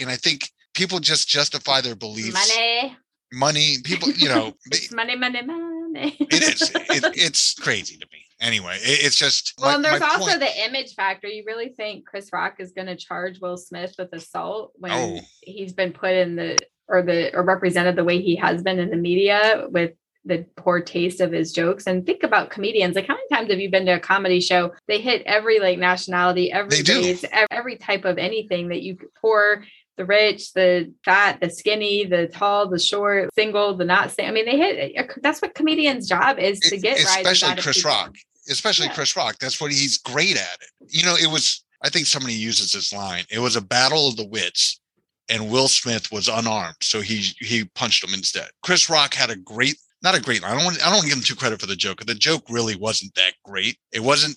And 0.00 0.08
I 0.08 0.16
think 0.16 0.50
people 0.74 0.98
just 0.98 1.28
justify 1.28 1.82
their 1.82 1.94
beliefs. 1.94 2.32
Money. 2.32 2.96
Money, 3.32 3.76
people, 3.84 4.10
you 4.10 4.28
know, 4.28 4.54
money, 4.92 5.16
money, 5.16 5.42
money. 5.42 6.16
it 6.20 6.42
is. 6.42 6.70
It, 6.74 6.76
it's 7.16 7.54
crazy 7.54 7.96
to 7.96 8.06
me. 8.12 8.18
Anyway, 8.40 8.76
it, 8.82 9.04
it's 9.06 9.16
just. 9.16 9.54
Well, 9.58 9.70
my- 9.70 9.74
and 9.76 9.84
there's 9.84 10.02
also 10.02 10.26
point- 10.30 10.40
the 10.40 10.64
image 10.66 10.94
factor. 10.94 11.28
You 11.28 11.44
really 11.46 11.70
think 11.70 12.06
Chris 12.06 12.30
Rock 12.32 12.56
is 12.58 12.72
going 12.72 12.88
to 12.88 12.96
charge 12.96 13.40
Will 13.40 13.56
Smith 13.56 13.94
with 13.98 14.12
assault 14.12 14.72
when 14.76 14.92
Oh. 14.92 15.20
he's 15.40 15.72
been 15.72 15.92
put 15.92 16.12
in 16.12 16.36
the 16.36 16.58
or 16.88 17.02
the 17.02 17.34
or 17.34 17.42
represented 17.42 17.96
the 17.96 18.04
way 18.04 18.20
he 18.20 18.36
has 18.36 18.62
been 18.62 18.78
in 18.78 18.90
the 18.90 18.96
media 18.96 19.66
with 19.70 19.92
the 20.24 20.44
poor 20.56 20.80
taste 20.80 21.20
of 21.20 21.32
his 21.32 21.52
jokes? 21.52 21.86
And 21.86 22.04
think 22.04 22.22
about 22.24 22.50
comedians. 22.50 22.94
Like, 22.96 23.06
how 23.06 23.14
many 23.14 23.28
times 23.32 23.50
have 23.50 23.60
you 23.60 23.70
been 23.70 23.86
to 23.86 23.92
a 23.92 24.00
comedy 24.00 24.40
show? 24.40 24.72
They 24.88 25.00
hit 25.00 25.22
every 25.24 25.58
like 25.60 25.78
nationality, 25.78 26.52
every 26.52 26.82
race, 26.82 27.24
every 27.50 27.76
type 27.76 28.04
of 28.04 28.18
anything 28.18 28.68
that 28.68 28.82
you 28.82 28.96
could 28.96 29.14
poor. 29.20 29.64
The 30.02 30.06
rich, 30.06 30.52
the 30.52 30.92
fat, 31.04 31.40
the 31.40 31.48
skinny, 31.48 32.04
the 32.04 32.26
tall, 32.26 32.68
the 32.68 32.78
short, 32.78 33.32
single, 33.34 33.76
the 33.76 33.84
not 33.84 34.10
single. 34.10 34.32
I 34.32 34.34
mean, 34.34 34.46
they 34.46 34.56
hit. 34.56 35.12
That's 35.22 35.40
what 35.40 35.54
comedians' 35.54 36.08
job 36.08 36.40
is 36.40 36.58
to 36.58 36.76
get 36.76 37.04
rises 37.04 37.14
especially 37.14 37.62
Chris. 37.62 37.84
Rock. 37.84 38.16
Especially 38.50 38.86
Yeah. 38.86 38.94
Chris 38.94 39.16
Rock. 39.16 39.36
That's 39.38 39.60
what 39.60 39.70
he's 39.70 39.98
great 39.98 40.36
at 40.36 40.58
it. 40.60 40.88
You 40.88 41.04
know, 41.04 41.14
it 41.14 41.28
was 41.28 41.64
I 41.84 41.88
think 41.88 42.06
somebody 42.06 42.34
uses 42.34 42.72
this 42.72 42.92
line. 42.92 43.24
It 43.30 43.38
was 43.38 43.54
a 43.54 43.60
battle 43.60 44.08
of 44.08 44.16
the 44.16 44.26
wits, 44.26 44.80
and 45.28 45.52
Will 45.52 45.68
Smith 45.68 46.10
was 46.10 46.26
unarmed, 46.26 46.78
so 46.82 47.00
he 47.00 47.32
he 47.38 47.64
punched 47.76 48.02
him 48.02 48.12
instead. 48.12 48.48
Chris 48.64 48.90
Rock 48.90 49.14
had 49.14 49.30
a 49.30 49.36
great 49.36 49.76
not 50.02 50.16
a 50.16 50.20
great 50.20 50.42
line. 50.42 50.50
I 50.50 50.54
don't 50.56 50.64
want 50.64 50.80
I 50.80 50.86
don't 50.86 50.94
want 50.94 51.04
to 51.04 51.08
give 51.10 51.18
him 51.18 51.24
too 51.24 51.36
credit 51.36 51.60
for 51.60 51.66
the 51.66 51.76
joke. 51.76 52.04
The 52.04 52.16
joke 52.16 52.42
really 52.48 52.74
wasn't 52.74 53.14
that 53.14 53.34
great. 53.44 53.78
It 53.92 54.00
wasn't 54.02 54.36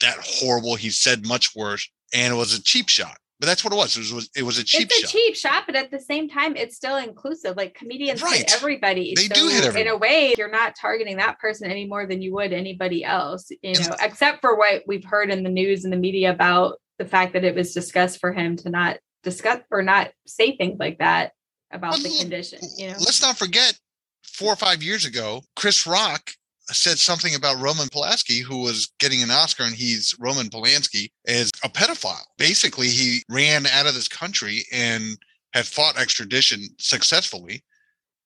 that 0.00 0.16
horrible. 0.20 0.74
He 0.74 0.90
said 0.90 1.24
much 1.24 1.54
worse, 1.54 1.88
and 2.12 2.34
it 2.34 2.36
was 2.36 2.52
a 2.52 2.60
cheap 2.60 2.88
shot. 2.88 3.16
But 3.40 3.46
that's 3.46 3.64
what 3.64 3.72
it 3.72 3.76
was. 3.76 3.96
It 3.96 4.14
was 4.14 4.30
it 4.36 4.42
was 4.42 4.58
a 4.58 4.64
cheap 4.64 4.88
it's 4.90 4.98
a 4.98 5.00
shot. 5.02 5.10
cheap 5.10 5.36
shot, 5.36 5.62
but 5.66 5.74
at 5.76 5.90
the 5.90 5.98
same 5.98 6.28
time, 6.28 6.56
it's 6.56 6.76
still 6.76 6.96
inclusive. 6.96 7.56
Like 7.56 7.74
comedians 7.74 8.22
Right. 8.22 8.38
hit 8.38 8.54
everybody. 8.54 9.12
They 9.16 9.28
do 9.28 9.48
hit 9.48 9.74
In 9.76 9.88
a 9.88 9.96
way, 9.96 10.34
you're 10.38 10.50
not 10.50 10.74
targeting 10.80 11.16
that 11.16 11.38
person 11.40 11.70
any 11.70 11.84
more 11.86 12.06
than 12.06 12.22
you 12.22 12.32
would 12.34 12.52
anybody 12.52 13.04
else, 13.04 13.50
you 13.50 13.58
And- 13.64 13.88
know, 13.88 13.96
except 14.00 14.40
for 14.40 14.56
what 14.56 14.84
we've 14.86 15.04
heard 15.04 15.30
in 15.30 15.42
the 15.42 15.50
news 15.50 15.84
and 15.84 15.92
the 15.92 15.96
media 15.98 16.30
about 16.30 16.80
the 16.98 17.04
fact 17.04 17.32
that 17.32 17.44
it 17.44 17.54
was 17.56 17.74
discussed 17.74 18.20
for 18.20 18.32
him 18.32 18.56
to 18.58 18.70
not 18.70 18.98
discuss 19.24 19.60
or 19.70 19.82
not 19.82 20.12
say 20.26 20.56
things 20.56 20.78
like 20.78 20.98
that 20.98 21.32
about 21.72 21.96
the 21.98 22.16
condition, 22.20 22.60
you 22.78 22.86
know. 22.88 22.96
Let's 23.00 23.20
not 23.20 23.36
forget, 23.36 23.76
four 24.22 24.52
or 24.52 24.56
five 24.56 24.80
years 24.82 25.04
ago, 25.04 25.42
Chris 25.56 25.86
Rock 25.88 26.30
said 26.70 26.98
something 26.98 27.34
about 27.34 27.60
Roman 27.60 27.88
Polanski, 27.88 28.40
who 28.40 28.62
was 28.62 28.92
getting 28.98 29.22
an 29.22 29.30
Oscar, 29.30 29.64
and 29.64 29.74
he's 29.74 30.14
Roman 30.18 30.48
Polanski 30.48 31.10
is 31.26 31.50
a 31.62 31.68
pedophile. 31.68 32.24
Basically, 32.38 32.88
he 32.88 33.22
ran 33.28 33.66
out 33.66 33.86
of 33.86 33.94
this 33.94 34.08
country 34.08 34.64
and 34.72 35.18
had 35.52 35.66
fought 35.66 35.98
extradition 35.98 36.62
successfully. 36.78 37.62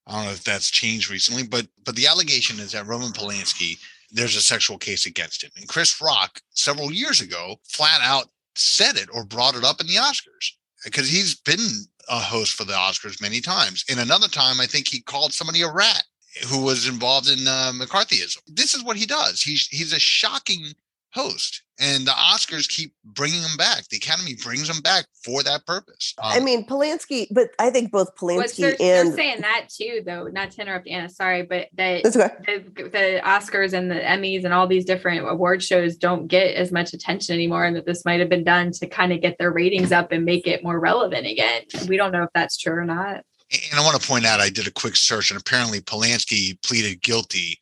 I 0.07 0.12
don't 0.12 0.24
know 0.27 0.31
if 0.31 0.44
that's 0.44 0.70
changed 0.70 1.11
recently, 1.11 1.42
but 1.42 1.66
but 1.85 1.96
the 1.96 2.07
allegation 2.07 2.61
is 2.61 2.72
that 2.72 2.87
Roman 2.87 3.12
Polanski, 3.12 3.79
there's 4.11 4.37
a 4.37 4.40
sexual 4.40 4.79
case 4.79 5.07
against 5.07 5.42
him. 5.42 5.51
And 5.57 5.68
Chris 5.68 6.01
Rock, 6.01 6.40
several 6.51 6.92
years 6.92 7.20
ago, 7.20 7.57
flat 7.64 8.01
out 8.03 8.29
said 8.55 8.96
it 8.96 9.09
or 9.12 9.24
brought 9.24 9.55
it 9.55 9.64
up 9.64 9.81
in 9.81 9.87
the 9.87 9.94
Oscars 9.94 10.53
because 10.85 11.09
he's 11.09 11.35
been 11.35 11.87
a 12.09 12.18
host 12.18 12.55
for 12.55 12.64
the 12.64 12.72
Oscars 12.72 13.20
many 13.20 13.40
times. 13.40 13.85
And 13.90 14.01
another 14.01 14.29
time, 14.29 14.61
I 14.61 14.66
think 14.66 14.88
he 14.88 15.01
called 15.01 15.33
somebody 15.33 15.62
a 15.62 15.70
rat 15.70 16.05
who 16.49 16.62
was 16.62 16.88
involved 16.88 17.29
in 17.29 17.47
uh, 17.47 17.73
McCarthyism. 17.75 18.38
This 18.47 18.75
is 18.75 18.85
what 18.85 18.97
he 18.97 19.07
does. 19.07 19.43
He's 19.43 19.67
he's 19.69 19.93
a 19.93 19.99
shocking 19.99 20.75
host, 21.14 21.62
and 21.81 22.07
the 22.07 22.11
Oscars 22.12 22.69
keep 22.69 22.93
bringing 23.03 23.41
him 23.41 23.57
back. 23.57 23.88
The 23.88 23.97
Academy 23.97 24.37
brings 24.43 24.69
him 24.69 24.83
back 24.83 25.07
for 25.25 25.43
that 25.43 25.67
purpose. 25.67 26.14
I 26.23 26.37
Um, 26.37 26.45
mean, 26.45 26.67
Polanski, 26.67 27.29
but 27.31 27.49
I 27.59 27.71
think 27.71 27.91
both 27.91 28.11
Which 28.21 28.57
they're, 28.57 28.75
Polanski 28.75 28.79
they're 28.79 29.17
saying 29.17 29.41
that 29.41 29.69
too, 29.71 30.03
though. 30.05 30.25
Not 30.25 30.51
to 30.53 30.61
interrupt 30.62 30.87
Anna, 30.87 31.09
sorry, 31.09 31.43
but 31.43 31.69
that 31.75 32.05
okay. 32.07 32.29
the, 32.47 32.83
the 32.83 33.21
Oscars 33.25 33.73
and 33.73 33.91
the 33.91 33.97
Emmys 33.97 34.45
and 34.45 34.53
all 34.53 34.67
these 34.67 34.85
different 34.85 35.29
award 35.29 35.62
shows 35.62 35.97
don't 35.97 36.27
get 36.27 36.55
as 36.55 36.71
much 36.71 36.93
attention 36.93 37.35
anymore, 37.35 37.64
and 37.64 37.75
that 37.75 37.87
this 37.87 38.05
might 38.05 38.21
have 38.21 38.29
been 38.29 38.45
done 38.45 38.71
to 38.73 38.87
kind 38.87 39.12
of 39.12 39.21
get 39.23 39.38
their 39.38 39.51
ratings 39.51 39.93
up 39.93 40.12
and 40.12 40.25
make 40.25 40.47
it 40.47 40.62
more 40.62 40.79
relevant 40.79 41.27
again. 41.27 41.62
We 41.88 41.97
don't 41.97 42.12
know 42.12 42.23
if 42.25 42.31
that's 42.35 42.59
true 42.59 42.75
or 42.75 42.85
not. 42.85 43.25
And 43.50 43.80
I 43.80 43.84
want 43.84 44.00
to 44.00 44.06
point 44.06 44.26
out, 44.26 44.40
I 44.40 44.50
did 44.50 44.66
a 44.66 44.70
quick 44.70 44.96
search, 44.96 45.30
and 45.30 45.40
apparently 45.40 45.80
Polanski 45.80 46.61
pleaded 46.62 47.02
guilty 47.02 47.58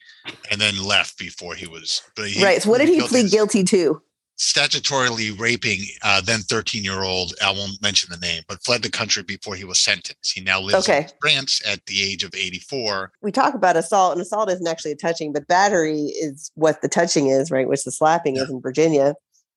and 0.51 0.61
then 0.61 0.83
left 0.83 1.18
before 1.18 1.55
he 1.55 1.66
was. 1.66 2.03
But 2.14 2.29
he 2.29 2.42
right. 2.42 2.62
So 2.62 2.70
what 2.70 2.79
did 2.79 2.88
he 2.88 3.01
plead 3.01 3.31
guilty 3.31 3.64
to? 3.64 4.03
Statutorily 4.38 5.38
raping 5.38 5.81
uh, 6.03 6.20
then 6.20 6.40
13 6.40 6.85
year 6.85 7.03
old, 7.03 7.33
I 7.42 7.51
won't 7.53 7.81
mention 7.81 8.11
the 8.11 8.18
name, 8.18 8.42
but 8.46 8.62
fled 8.62 8.83
the 8.83 8.90
country 8.90 9.22
before 9.22 9.55
he 9.55 9.64
was 9.64 9.79
sentenced. 9.79 10.35
He 10.35 10.42
now 10.42 10.61
lives 10.61 10.87
Okay. 10.87 11.05
in 11.05 11.09
France 11.22 11.62
at 11.66 11.85
the 11.87 12.03
age 12.03 12.22
of 12.22 12.35
84. 12.35 13.12
We 13.22 13.33
talk 13.33 13.55
about 13.55 13.77
assault, 13.77 14.12
and 14.12 14.20
assault 14.20 14.51
isn't 14.51 14.66
actually 14.66 14.92
a 14.92 14.96
touching, 14.96 15.33
but 15.33 15.46
battery 15.46 16.03
is 16.03 16.51
what 16.55 16.83
the 16.83 16.88
touching 16.88 17.29
is, 17.29 17.51
right? 17.51 17.66
Which 17.66 17.85
the 17.85 17.90
slapping 17.92 18.37
is 18.37 18.51
in 18.51 18.61
Virginia, 18.61 19.14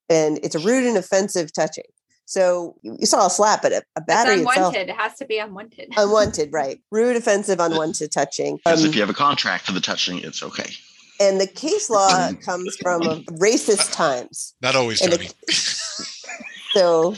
and 0.08 0.40
it's 0.44 0.56
a 0.56 0.60
rude 0.60 0.86
and 0.86 0.96
offensive 0.96 1.52
touching. 1.52 1.84
So 2.30 2.76
you 2.84 2.96
you 3.00 3.08
saw 3.08 3.26
a 3.26 3.30
slap, 3.32 3.64
but 3.64 3.72
a, 3.72 3.82
a 3.96 4.02
battery 4.02 4.36
it's 4.36 4.42
itself 4.44 4.58
unwanted. 4.76 4.90
It 4.90 4.96
has 4.96 5.16
to 5.16 5.26
be 5.26 5.40
unwanted. 5.40 5.90
unwanted, 5.98 6.50
right? 6.54 6.80
Rude, 6.92 7.16
offensive, 7.16 7.60
unwanted 7.60 8.12
touching. 8.12 8.58
Because 8.58 8.84
Um, 8.84 8.90
if 8.90 8.94
you 8.96 9.02
have 9.02 9.10
a 9.10 9.16
contract 9.16 9.66
for 9.66 9.72
the 9.72 9.82
touching, 9.82 10.20
it's 10.20 10.44
okay. 10.44 10.70
and 11.20 11.42
the 11.42 11.48
case 11.48 11.90
law 11.90 12.30
comes 12.46 12.78
from 12.78 13.02
racist 13.42 13.92
times. 13.94 14.54
Not 14.62 14.76
always, 14.76 15.02
And 15.02 15.12
Tony. 15.12 15.26
it- 15.26 15.34
So 16.76 17.16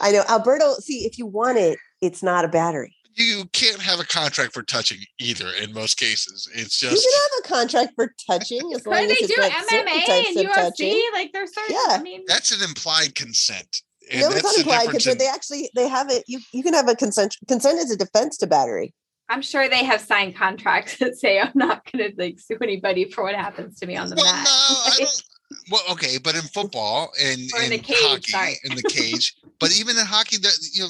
I 0.00 0.12
know 0.12 0.22
Alberto. 0.28 0.74
See, 0.74 1.04
if 1.06 1.18
you 1.18 1.26
want 1.26 1.58
it, 1.58 1.76
it's 2.00 2.22
not 2.22 2.44
a 2.44 2.48
battery. 2.48 2.94
you 3.16 3.46
can't 3.52 3.80
have 3.82 3.98
a 3.98 4.04
contract 4.04 4.52
for 4.54 4.62
touching 4.62 4.98
either 5.18 5.48
in 5.60 5.72
most 5.74 5.96
cases. 5.98 6.48
It's 6.54 6.78
just 6.78 6.94
You 7.04 7.10
can 7.10 7.20
have 7.22 7.44
a 7.44 7.48
contract 7.64 7.92
for 7.96 8.14
touching 8.30 8.60
as 8.74 8.86
long 8.86 8.94
But 8.94 9.02
as 9.02 9.08
they 9.08 9.14
it's 9.14 9.34
do 9.34 9.40
not 9.42 9.52
certain 9.68 9.86
MMA 9.88 10.26
and 10.28 10.36
UFC. 10.36 10.54
touching. 10.54 11.02
Like 11.12 11.32
there's 11.32 11.52
certain. 11.52 11.74
Yeah. 11.74 11.96
I 11.96 12.00
mean, 12.02 12.22
that's 12.28 12.52
an 12.52 12.62
implied 12.62 13.16
consent. 13.16 13.82
And 14.10 14.20
no, 14.20 14.26
it's 14.30 14.34
that's 14.34 14.44
not 14.44 14.54
the 14.54 14.60
implied 14.60 14.76
difference 14.84 14.92
consent. 15.04 15.12
in- 15.12 15.18
They 15.26 15.28
actually 15.32 15.70
they 15.74 15.88
have 15.88 16.10
it. 16.10 16.24
You 16.26 16.40
you 16.52 16.62
can 16.62 16.74
have 16.74 16.88
a 16.88 16.94
consent. 16.94 17.36
Consent 17.48 17.78
is 17.78 17.90
a 17.90 17.96
defense 17.96 18.36
to 18.38 18.46
battery. 18.46 18.94
I'm 19.30 19.40
sure 19.42 19.68
they 19.68 19.84
have 19.84 20.00
signed 20.02 20.36
contracts 20.36 20.98
that 21.00 21.16
say 21.16 21.40
I'm 21.40 21.52
not 21.54 21.90
going 21.90 22.10
to 22.10 22.22
like 22.22 22.38
sue 22.38 22.58
anybody 22.62 23.10
for 23.10 23.24
what 23.24 23.34
happens 23.34 23.78
to 23.80 23.86
me 23.86 23.96
on 23.96 24.10
the 24.10 24.16
well, 24.16 24.24
mat. 24.24 24.44
no, 24.44 24.50
I 24.76 24.90
don't. 24.98 25.22
well, 25.70 25.82
okay, 25.92 26.18
but 26.22 26.34
in 26.34 26.42
football 26.42 27.10
and 27.22 27.40
Or 27.54 27.60
in 27.60 27.64
in, 27.66 27.70
the 27.70 27.78
cage, 27.78 27.96
hockey, 28.00 28.32
sorry. 28.32 28.54
in 28.64 28.74
the 28.76 28.82
cage, 28.82 29.34
but 29.60 29.74
even 29.78 29.96
in 29.96 30.04
hockey, 30.04 30.36
that 30.38 30.52
you 30.72 30.82
know, 30.82 30.88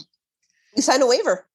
You 0.76 0.82
sign 0.82 1.00
a 1.02 1.06
waiver. 1.06 1.46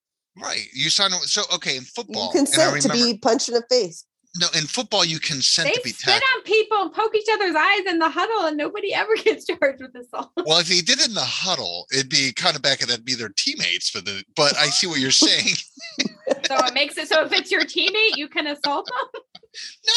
right? 0.42 0.66
You 0.74 0.90
sign. 0.90 1.12
a- 1.12 1.16
So 1.28 1.44
okay, 1.56 1.76
in 1.76 1.82
You 1.84 1.88
football, 1.88 2.30
and 2.32 2.38
I 2.38 2.40
consent 2.40 2.82
to 2.84 2.90
be 2.90 3.18
punched 3.18 3.50
in 3.50 3.56
the 3.56 3.64
face. 3.70 4.06
No, 4.36 4.48
in 4.56 4.66
football, 4.66 5.04
you 5.04 5.20
consent 5.20 5.70
They 5.70 5.74
to 5.74 5.82
be 5.84 5.90
spit 5.90 6.14
tackled. 6.22 6.30
on 6.36 6.44
people 6.44 6.78
and 6.82 6.94
poke 6.94 7.16
each 7.16 7.28
other's 7.32 7.56
eyes 7.56 7.82
in 7.88 8.00
the 8.00 8.10
huddle, 8.10 8.46
and 8.46 8.58
nobody 8.58 8.94
ever 8.94 9.16
gets 9.16 9.46
charged 9.46 9.82
with 9.82 9.96
assault. 9.96 10.32
Well, 10.46 10.60
if 10.60 10.68
he 10.68 10.82
did 10.82 11.00
it 11.00 11.08
in 11.08 11.14
the 11.16 11.22
huddle, 11.22 11.88
it'd 11.92 12.10
be 12.10 12.32
kind 12.34 12.56
of 12.56 12.62
back 12.62 12.82
at 12.82 12.88
that'd 12.90 13.06
be 13.06 13.16
their 13.16 13.30
teammates 13.30 13.90
for 13.90 14.02
the. 14.02 14.24
But 14.36 14.58
I 14.58 14.68
see 14.68 14.88
what 14.88 15.00
you're 15.00 15.12
saying. 15.12 15.56
So 16.46 16.56
it 16.66 16.74
makes 16.74 16.98
it 16.98 17.08
so 17.08 17.24
if 17.24 17.34
it's 17.34 17.52
your 17.52 17.62
teammate, 17.62 18.16
you 18.16 18.28
can 18.28 18.48
assault 18.48 18.88
them. 18.88 19.22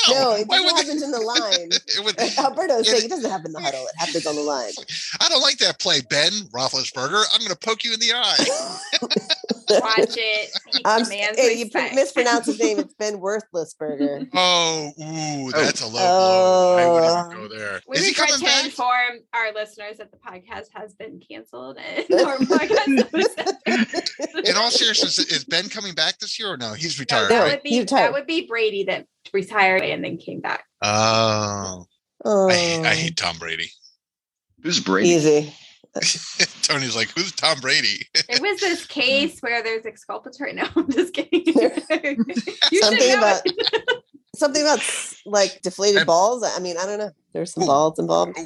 No, 0.08 0.14
No, 0.14 0.32
it 0.36 0.46
why 0.48 0.56
just 0.58 0.64
would 0.64 0.76
they- 0.76 0.86
happens 0.86 1.02
in 1.02 1.10
the 1.10 1.20
line. 1.20 1.68
it 1.72 2.04
would, 2.04 2.18
Alberto 2.38 2.78
is 2.78 2.88
saying 2.88 3.04
it 3.04 3.10
doesn't 3.10 3.30
happen 3.30 3.46
in 3.48 3.52
the 3.52 3.60
huddle. 3.60 3.82
It 3.84 3.98
happens 3.98 4.26
on 4.26 4.34
the 4.36 4.42
line. 4.42 4.72
I 5.20 5.28
don't 5.28 5.42
like 5.42 5.58
that 5.58 5.78
play, 5.78 6.00
Ben 6.08 6.32
Roethlisberger. 6.54 7.22
I'm 7.32 7.40
going 7.40 7.50
to 7.50 7.56
poke 7.56 7.84
you 7.84 7.92
in 7.92 8.00
the 8.00 8.12
eye. 8.14 9.78
Watch 9.80 10.16
it. 10.18 10.50
He 10.72 10.82
I'm, 10.84 11.04
commands 11.04 11.38
hey, 11.38 11.54
you 11.58 11.64
respect. 11.64 11.94
mispronounce 11.94 12.46
his 12.46 12.58
name. 12.60 12.78
It's 12.78 12.92
Ben 12.94 13.20
Worthless 13.20 13.74
Burger. 13.74 14.26
Oh, 14.34 14.90
ooh, 14.98 15.48
oh. 15.48 15.50
that's 15.52 15.80
a 15.82 15.86
low 15.86 15.92
blow. 15.92 16.76
I 16.78 17.26
wouldn't 17.28 17.50
go 17.50 17.56
there. 17.56 17.80
We 17.88 17.96
Is 17.98 18.04
he 18.04 18.10
regret 18.10 18.28
coming 18.30 18.40
to 18.40 18.44
back? 18.46 18.64
inform 18.66 19.20
our 19.32 19.52
listeners 19.54 19.96
that 19.98 20.10
the 20.10 20.18
podcast 20.18 20.66
has 20.74 20.94
been 20.94 21.20
canceled 21.26 21.78
and 21.78 22.04
our 22.20 22.36
podcast 22.38 22.86
In 24.46 24.56
all 24.56 24.70
seriousness, 24.70 25.18
is 25.18 25.44
Ben 25.44 25.68
coming 25.68 25.94
back 25.94 26.18
this 26.18 26.38
year 26.38 26.52
or 26.52 26.56
no? 26.56 26.72
He's 26.74 26.98
No, 26.98 27.02
retired, 27.02 27.30
that 27.30 27.40
right? 27.42 27.52
would 27.52 27.62
be 27.62 27.70
he 27.70 27.80
retired. 27.80 28.08
that 28.08 28.12
would 28.12 28.26
be 28.26 28.46
Brady 28.46 28.84
that 28.84 29.06
retired 29.32 29.82
and 29.82 30.04
then 30.04 30.16
came 30.18 30.40
back. 30.40 30.64
Oh, 30.82 31.86
Oh, 32.24 32.48
I 32.48 32.54
hate, 32.54 32.86
I 32.86 32.94
hate 32.94 33.16
Tom 33.16 33.36
Brady. 33.38 33.68
Who's 34.62 34.78
Brady? 34.80 35.08
easy. 35.10 35.52
Tony's 36.62 36.94
like, 36.96 37.08
who's 37.10 37.32
Tom 37.32 37.58
Brady? 37.60 38.06
There 38.28 38.40
was 38.40 38.60
this 38.60 38.86
case 38.86 39.40
where 39.40 39.62
there's 39.62 39.84
exculpatory. 39.84 40.52
No, 40.52 40.68
I'm 40.76 40.90
just 40.90 41.12
kidding. 41.14 41.42
you 41.46 41.52
should 41.52 42.78
Something 42.82 43.08
know 43.08 43.18
about- 43.18 43.42
it. 43.44 44.02
Something 44.34 44.62
about 44.62 44.80
like 45.26 45.60
deflated 45.62 45.98
And- 45.98 46.06
balls. 46.06 46.42
I 46.42 46.58
mean, 46.58 46.76
I 46.78 46.86
don't 46.86 46.98
know. 46.98 47.10
There's 47.34 47.52
some 47.52 47.64
Ooh. 47.64 47.66
balls 47.66 47.98
involved. 47.98 48.38
Ooh, 48.38 48.44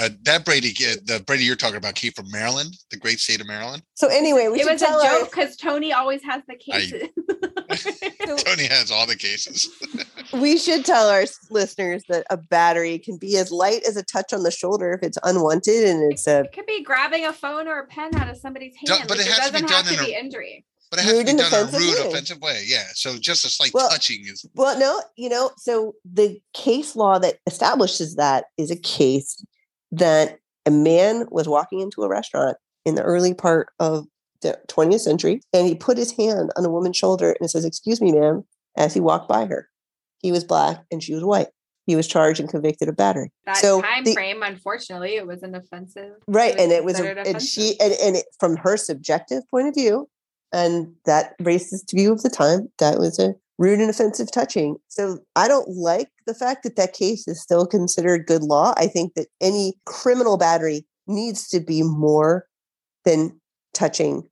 uh, 0.00 0.08
that 0.24 0.44
Brady, 0.44 0.74
uh, 0.86 0.96
the 1.04 1.22
Brady 1.26 1.44
you're 1.44 1.56
talking 1.56 1.76
about, 1.76 1.94
came 1.94 2.12
from 2.12 2.30
Maryland, 2.30 2.74
the 2.90 2.96
great 2.98 3.18
state 3.18 3.40
of 3.40 3.46
Maryland. 3.46 3.82
So 3.94 4.08
anyway, 4.08 4.48
we 4.48 4.60
It 4.60 4.64
should 4.64 4.72
was 4.72 4.82
a 4.82 4.86
tell 4.86 5.00
our- 5.00 5.20
joke 5.20 5.30
because 5.30 5.56
Tony 5.56 5.92
always 5.92 6.22
has 6.22 6.42
the 6.48 6.54
cases. 6.56 7.08
so 8.26 8.36
Tony 8.44 8.64
has 8.66 8.90
all 8.90 9.06
the 9.06 9.16
cases. 9.16 9.68
we 10.34 10.58
should 10.58 10.84
tell 10.86 11.08
our 11.08 11.24
listeners 11.50 12.02
that 12.08 12.26
a 12.30 12.36
battery 12.38 12.98
can 12.98 13.16
be 13.18 13.36
as 13.36 13.50
light 13.52 13.82
as 13.86 13.96
a 13.96 14.02
touch 14.02 14.32
on 14.32 14.42
the 14.42 14.50
shoulder 14.50 14.92
if 14.92 15.02
it's 15.02 15.18
unwanted 15.22 15.84
and 15.84 16.12
it's 16.12 16.26
a 16.26 16.40
it 16.40 16.52
could 16.52 16.66
be 16.66 16.82
grabbing 16.82 17.24
a 17.26 17.32
phone 17.32 17.68
or 17.68 17.80
a 17.80 17.86
pen 17.86 18.14
out 18.16 18.28
of 18.28 18.36
somebody's 18.38 18.74
Don't- 18.84 18.98
hand. 18.98 19.08
but 19.08 19.18
like, 19.18 19.26
it 19.26 19.30
it, 19.30 19.34
has 19.38 19.46
to 19.48 19.52
be 19.54 19.60
doesn't 19.60 19.70
have 19.76 19.84
done 19.86 19.94
to 19.94 20.00
in 20.00 20.06
be 20.06 20.14
a- 20.14 20.18
injury. 20.18 20.64
But 20.90 21.00
it 21.00 21.04
has 21.04 21.18
to 21.18 21.24
be 21.24 21.32
done 21.32 21.52
in 21.68 21.74
a 21.74 21.78
rude, 21.78 22.00
way. 22.04 22.08
offensive 22.08 22.40
way. 22.40 22.62
Yeah. 22.66 22.84
So 22.94 23.16
just 23.18 23.44
a 23.44 23.48
slight 23.48 23.72
Well- 23.74 23.88
touching 23.90 24.24
is 24.26 24.46
Well, 24.54 24.78
no, 24.78 25.02
you 25.16 25.28
know, 25.28 25.50
so 25.58 25.94
the 26.04 26.40
case 26.54 26.94
law 26.96 27.18
that 27.18 27.38
establishes 27.46 28.16
that 28.16 28.46
is 28.56 28.70
a 28.70 28.76
case 28.76 29.44
that 29.92 30.38
a 30.64 30.70
man 30.70 31.26
was 31.30 31.48
walking 31.48 31.80
into 31.80 32.02
a 32.02 32.08
restaurant 32.08 32.56
in 32.84 32.94
the 32.94 33.02
early 33.02 33.34
part 33.34 33.68
of 33.80 34.06
the 34.42 34.58
20th 34.68 35.00
century 35.00 35.40
and 35.52 35.66
he 35.66 35.74
put 35.74 35.96
his 35.98 36.12
hand 36.12 36.50
on 36.56 36.64
a 36.64 36.70
woman's 36.70 36.96
shoulder 36.96 37.30
and 37.30 37.38
it 37.46 37.48
says, 37.50 37.64
Excuse 37.64 38.00
me, 38.00 38.12
ma'am, 38.12 38.44
as 38.76 38.94
he 38.94 39.00
walked 39.00 39.28
by 39.28 39.46
her. 39.46 39.68
He 40.18 40.30
was 40.32 40.44
black 40.44 40.84
and 40.90 41.02
she 41.02 41.14
was 41.14 41.24
white. 41.24 41.48
He 41.86 41.94
was 41.94 42.08
charged 42.08 42.40
and 42.40 42.48
convicted 42.48 42.88
of 42.88 42.96
battery. 42.96 43.30
That 43.44 43.56
so 43.58 43.80
time 43.80 44.04
the- 44.04 44.12
frame, 44.12 44.42
unfortunately, 44.42 45.16
it 45.16 45.26
was 45.26 45.42
an 45.42 45.54
offensive. 45.54 46.14
right 46.26 46.54
and 46.58 46.70
it 46.72 46.84
was 46.84 46.98
a, 47.00 47.08
and 47.10 47.18
offensive. 47.20 47.48
she 47.48 47.80
and, 47.80 47.92
and 48.02 48.16
it, 48.16 48.26
from 48.38 48.56
her 48.56 48.76
subjective 48.76 49.42
point 49.50 49.68
of 49.68 49.74
view 49.74 50.08
and 50.52 50.92
that 51.04 51.38
racist 51.38 51.92
view 51.92 52.12
of 52.12 52.22
the 52.22 52.30
time 52.30 52.68
that 52.78 52.98
was 52.98 53.18
a 53.18 53.34
rude 53.58 53.80
and 53.80 53.90
offensive 53.90 54.30
touching. 54.30 54.76
So 54.88 55.18
i 55.34 55.48
don't 55.48 55.68
like 55.68 56.08
the 56.26 56.34
fact 56.34 56.62
that 56.64 56.76
that 56.76 56.92
case 56.92 57.26
is 57.26 57.40
still 57.40 57.66
considered 57.66 58.26
good 58.26 58.42
law. 58.42 58.74
I 58.76 58.86
think 58.86 59.14
that 59.14 59.28
any 59.40 59.74
criminal 59.86 60.36
battery 60.36 60.86
needs 61.06 61.48
to 61.48 61.60
be 61.60 61.82
more 61.82 62.46
than 63.04 63.40
touching 63.72 64.28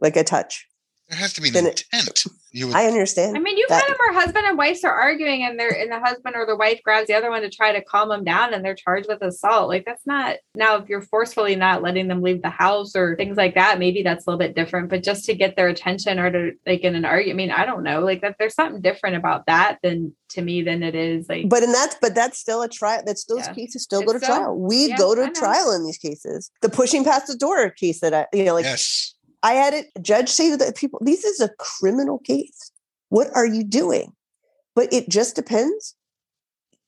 like 0.00 0.16
a 0.16 0.24
touch 0.24 0.66
there 1.08 1.18
has 1.18 1.32
to 1.34 1.40
be 1.42 1.48
an 1.48 1.54
Then 1.54 1.66
it- 1.66 1.84
intent. 1.92 2.24
You 2.56 2.68
would 2.68 2.76
i 2.76 2.86
understand 2.86 3.36
I 3.36 3.40
mean, 3.40 3.56
you've 3.58 3.68
that- 3.68 3.82
had 3.82 3.90
them 3.90 3.96
where 3.98 4.12
husband 4.12 4.46
and 4.46 4.56
wives 4.56 4.84
are 4.84 4.92
arguing, 4.92 5.42
and 5.42 5.58
they're 5.58 5.70
and 5.76 5.90
the 5.90 5.98
husband 5.98 6.36
or 6.36 6.46
the 6.46 6.54
wife 6.54 6.80
grabs 6.84 7.08
the 7.08 7.14
other 7.14 7.28
one 7.28 7.42
to 7.42 7.50
try 7.50 7.72
to 7.72 7.82
calm 7.82 8.10
them 8.10 8.22
down, 8.22 8.54
and 8.54 8.64
they're 8.64 8.76
charged 8.76 9.08
with 9.08 9.22
assault. 9.22 9.68
Like 9.68 9.84
that's 9.84 10.06
not 10.06 10.36
now 10.54 10.76
if 10.76 10.88
you're 10.88 11.02
forcefully 11.02 11.56
not 11.56 11.82
letting 11.82 12.06
them 12.06 12.22
leave 12.22 12.42
the 12.42 12.50
house 12.50 12.94
or 12.94 13.16
things 13.16 13.36
like 13.36 13.54
that, 13.56 13.80
maybe 13.80 14.04
that's 14.04 14.24
a 14.24 14.30
little 14.30 14.38
bit 14.38 14.54
different. 14.54 14.88
But 14.88 15.02
just 15.02 15.24
to 15.24 15.34
get 15.34 15.56
their 15.56 15.66
attention 15.66 16.20
or 16.20 16.30
to 16.30 16.52
like 16.64 16.82
in 16.82 16.94
an 16.94 17.04
argument, 17.04 17.34
I 17.34 17.36
mean, 17.38 17.50
I 17.50 17.66
don't 17.66 17.82
know, 17.82 18.00
like 18.02 18.20
that 18.20 18.36
there's 18.38 18.54
something 18.54 18.80
different 18.80 19.16
about 19.16 19.46
that 19.46 19.78
than 19.82 20.14
to 20.28 20.40
me 20.42 20.62
than 20.62 20.84
it 20.84 20.94
is 20.94 21.28
like 21.28 21.48
but 21.48 21.62
and 21.64 21.72
that's 21.74 21.96
but 22.00 22.14
that's 22.14 22.38
still 22.38 22.62
a 22.62 22.68
trial 22.68 23.02
that's 23.06 23.24
those 23.26 23.46
Yeah. 23.46 23.52
cases 23.54 23.82
still 23.84 24.00
go 24.02 24.12
to 24.12 24.16
It's 24.16 24.24
still- 24.24 24.36
trial 24.36 24.56
we 24.58 24.88
yeah, 24.88 24.96
go 24.96 25.14
to 25.14 25.30
trial 25.30 25.70
in 25.72 25.84
these 25.84 25.98
cases 25.98 26.50
the 26.60 26.68
pushing 26.68 27.04
past 27.04 27.28
the 27.28 27.36
door 27.36 27.70
case 27.70 28.00
that 28.00 28.12
i 28.14 28.26
you 28.32 28.42
know 28.44 28.54
like 28.54 28.64
yes. 28.64 29.14
I 29.44 29.52
had 29.52 29.74
a 29.74 30.00
judge 30.00 30.28
say 30.28 30.50
to 30.50 30.56
the 30.56 30.72
people, 30.72 30.98
"This 31.02 31.22
is 31.22 31.40
a 31.40 31.50
criminal 31.58 32.18
case. 32.18 32.72
What 33.10 33.28
are 33.34 33.46
you 33.46 33.62
doing?" 33.62 34.12
But 34.74 34.92
it 34.92 35.08
just 35.08 35.36
depends. 35.36 35.94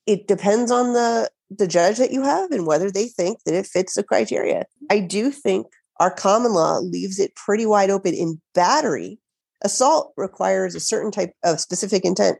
It 0.06 0.26
depends 0.26 0.72
on 0.72 0.92
the 0.92 1.30
the 1.50 1.68
judge 1.68 1.98
that 1.98 2.10
you 2.10 2.22
have 2.22 2.50
and 2.50 2.66
whether 2.66 2.90
they 2.90 3.06
think 3.06 3.38
that 3.44 3.54
it 3.54 3.66
fits 3.66 3.94
the 3.94 4.02
criteria. 4.02 4.64
I 4.90 4.98
do 4.98 5.30
think 5.30 5.66
our 6.00 6.10
common 6.10 6.52
law 6.52 6.78
leaves 6.78 7.18
it 7.18 7.36
pretty 7.36 7.66
wide 7.66 7.90
open 7.90 8.14
in 8.14 8.40
battery. 8.54 9.20
Assault 9.62 10.12
requires 10.16 10.74
a 10.74 10.80
certain 10.80 11.10
type 11.10 11.32
of 11.44 11.60
specific 11.60 12.04
intent, 12.04 12.38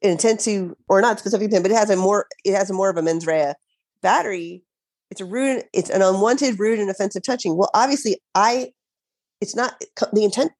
intent 0.00 0.40
to, 0.40 0.76
or 0.88 1.00
not 1.00 1.18
specific 1.18 1.44
intent, 1.44 1.64
but 1.64 1.70
it 1.70 1.76
has 1.76 1.90
a 1.90 1.96
more, 1.96 2.26
it 2.44 2.54
has 2.54 2.70
a 2.70 2.74
more 2.74 2.88
of 2.88 2.96
a 2.96 3.02
mens 3.02 3.26
rea. 3.26 3.52
Battery, 4.02 4.62
it's 5.10 5.20
a 5.20 5.24
rude, 5.24 5.64
it's 5.72 5.90
an 5.90 6.02
unwanted, 6.02 6.58
rude, 6.58 6.78
and 6.78 6.90
offensive 6.90 7.22
touching. 7.22 7.56
Well, 7.56 7.70
obviously, 7.74 8.20
I 8.34 8.72
it's 9.40 9.56
not 9.56 9.80
the 10.12 10.24
intent 10.24 10.52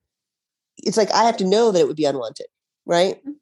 it's 0.79 0.97
like 0.97 1.11
i 1.13 1.25
have 1.25 1.37
to 1.37 1.45
know 1.47 1.71
that 1.73 1.81
it 1.81 1.87
would 1.87 1.97
be 1.97 2.05
unwanted 2.05 2.47
right 2.85 3.19
mm-hmm. 3.21 3.33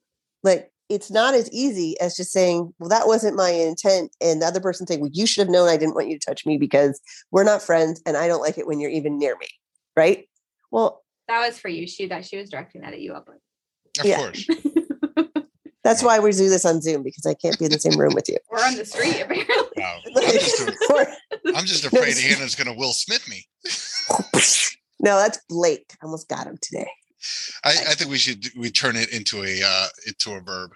like 0.43 0.71
it's 0.91 1.11
not 1.11 1.35
as 1.35 1.51
easy 1.51 1.99
as 2.01 2.17
just 2.17 2.31
saying 2.33 2.73
well 2.79 2.89
that 2.89 3.07
wasn't 3.07 3.37
my 3.37 3.51
intent 3.51 4.15
and 4.21 4.41
the 4.43 4.47
other 4.47 4.61
person 4.61 4.87
saying 4.87 5.01
well 5.01 5.11
you 5.13 5.27
should 5.27 5.41
have 5.47 5.53
known 5.53 5.69
i 5.69 5.77
didn't 5.77 5.95
want 5.95 6.09
you 6.09 6.19
to 6.19 6.25
touch 6.27 6.45
me 6.47 6.57
because 6.59 7.01
we're 7.31 7.45
not 7.45 7.63
friends 7.63 8.01
and 8.07 8.17
i 8.17 8.29
don't 8.29 8.43
like 8.43 8.59
it 8.59 8.67
when 8.67 8.79
you're 8.81 8.91
even 8.91 9.19
near 9.19 9.37
me 9.39 9.49
right 9.97 10.29
well 10.71 11.05
that 11.27 11.47
was 11.47 11.59
for 11.59 11.69
you. 11.69 11.87
She 11.87 12.07
that 12.09 12.27
she 12.27 12.37
was 12.37 12.51
directing 12.51 12.83
that 12.83 12.93
at 12.93 13.01
you 13.01 13.15
up. 13.15 13.29
Of 13.29 14.05
Yeah. 14.05 14.19
course. 14.19 14.47
that's 15.85 16.03
why 16.03 16.19
we 16.19 16.33
do 16.33 16.49
this 16.51 16.65
on 16.67 16.81
zoom 16.83 17.03
because 17.03 17.25
i 17.27 17.35
can't 17.35 17.59
be 17.59 17.65
in 17.65 17.71
the 17.71 17.79
same 17.79 17.99
room 17.99 18.15
with 18.15 18.29
you 18.29 18.37
We're 18.51 18.59
on 18.65 18.75
the 18.75 18.85
street 18.85 19.21
apparently. 19.21 19.55
Wow. 19.77 20.01
I'm 20.17 20.23
just, 20.33 20.91
Or- 20.91 21.07
I'm 21.57 21.65
just 21.65 21.85
afraid 21.91 22.09
this- 22.13 22.37
Anna's 22.39 22.55
going 22.55 22.67
to 22.73 22.79
Will 22.79 22.93
Smith 22.93 23.27
me. 23.29 23.47
No 25.01 25.17
that's 25.19 25.39
blake 25.49 25.95
I 26.03 26.05
almost 26.07 26.29
got 26.29 26.47
him 26.47 26.59
today 26.61 26.89
I, 27.65 27.71
I 27.71 27.95
think 27.95 28.11
we 28.11 28.19
should 28.19 28.47
we 28.57 28.71
turn 28.71 28.97
it 28.97 29.11
into 29.13 29.43
a 29.45 29.63
uh 29.65 29.87
into 30.07 30.33
a 30.35 30.41
verb. 30.41 30.73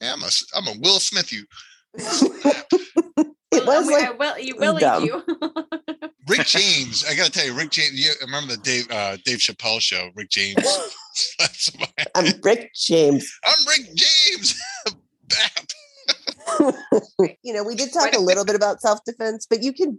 Yeah, 0.00 0.14
I'm 0.14 0.22
a 0.22 0.26
s- 0.26 0.44
I'm 0.52 0.66
a 0.66 0.74
Will 0.80 0.98
Smith 0.98 1.32
you. 1.32 1.44
it 1.94 3.64
was 3.66 3.88
I 3.88 3.92
like 4.10 4.18
will 4.18 4.36
you 4.38 4.56
was 4.56 4.82
will 4.82 5.04
you. 5.04 5.22
Rick 6.28 6.46
James. 6.46 7.04
I 7.08 7.14
got 7.14 7.26
to 7.26 7.30
tell 7.30 7.46
you, 7.46 7.54
Rick 7.54 7.70
James. 7.70 7.92
You 8.04 8.12
remember 8.20 8.56
the 8.56 8.62
Dave 8.62 8.90
uh, 8.90 9.16
Dave 9.24 9.38
Chappelle 9.38 9.80
show? 9.80 10.10
Rick 10.16 10.30
James. 10.30 10.56
That's 11.38 11.78
my- 11.78 11.86
i'm 12.16 12.32
rick 12.42 12.70
james 12.74 13.30
I'm 13.44 13.66
Rick 13.68 13.94
James. 13.94 14.60
You 17.42 17.52
know, 17.52 17.62
we 17.64 17.74
did 17.74 17.92
talk 17.92 18.12
a 18.14 18.18
a- 18.18 18.20
little 18.20 18.44
bit 18.44 18.56
about 18.56 18.80
self 18.80 19.00
defense, 19.04 19.46
but 19.48 19.62
you 19.62 19.72
can. 19.72 19.98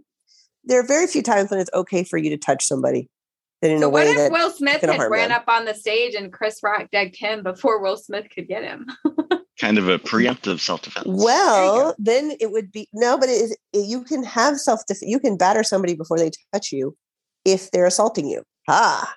There 0.64 0.80
are 0.80 0.86
very 0.86 1.06
few 1.06 1.22
times 1.22 1.50
when 1.50 1.60
it's 1.60 1.70
okay 1.74 2.04
for 2.04 2.16
you 2.18 2.30
to 2.30 2.36
touch 2.36 2.64
somebody, 2.64 3.08
that 3.64 3.72
in 3.72 3.80
So 3.80 3.86
a 3.86 3.90
what 3.90 4.06
if 4.06 4.16
that 4.16 4.30
Will 4.32 4.50
Smith 4.50 4.80
had 4.80 4.98
ran 5.10 5.30
them. 5.30 5.38
up 5.38 5.44
on 5.48 5.64
the 5.64 5.74
stage 5.74 6.14
and 6.14 6.32
Chris 6.32 6.60
Rock 6.62 6.88
decked 6.92 7.16
him 7.16 7.42
before 7.42 7.80
Will 7.82 7.96
Smith 7.96 8.26
could 8.34 8.46
get 8.46 8.62
him? 8.62 8.86
Kind 9.60 9.78
of 9.78 9.88
a 9.88 9.98
preemptive 9.98 10.60
self 10.60 10.82
defense. 10.82 11.06
well, 11.08 11.94
then 11.98 12.32
it 12.40 12.50
would 12.52 12.70
be 12.72 12.88
no, 12.92 13.16
but 13.18 13.28
it 13.28 13.32
is, 13.32 13.56
it- 13.72 13.86
you 13.86 14.02
can 14.04 14.22
have 14.24 14.58
self 14.60 14.80
defense. 14.86 15.08
You 15.10 15.18
can 15.20 15.36
batter 15.36 15.62
somebody 15.62 15.94
before 15.94 16.18
they 16.18 16.30
touch 16.52 16.72
you 16.72 16.96
if 17.44 17.70
they're 17.70 17.86
assaulting 17.86 18.28
you. 18.28 18.42
Ah, 18.68 19.14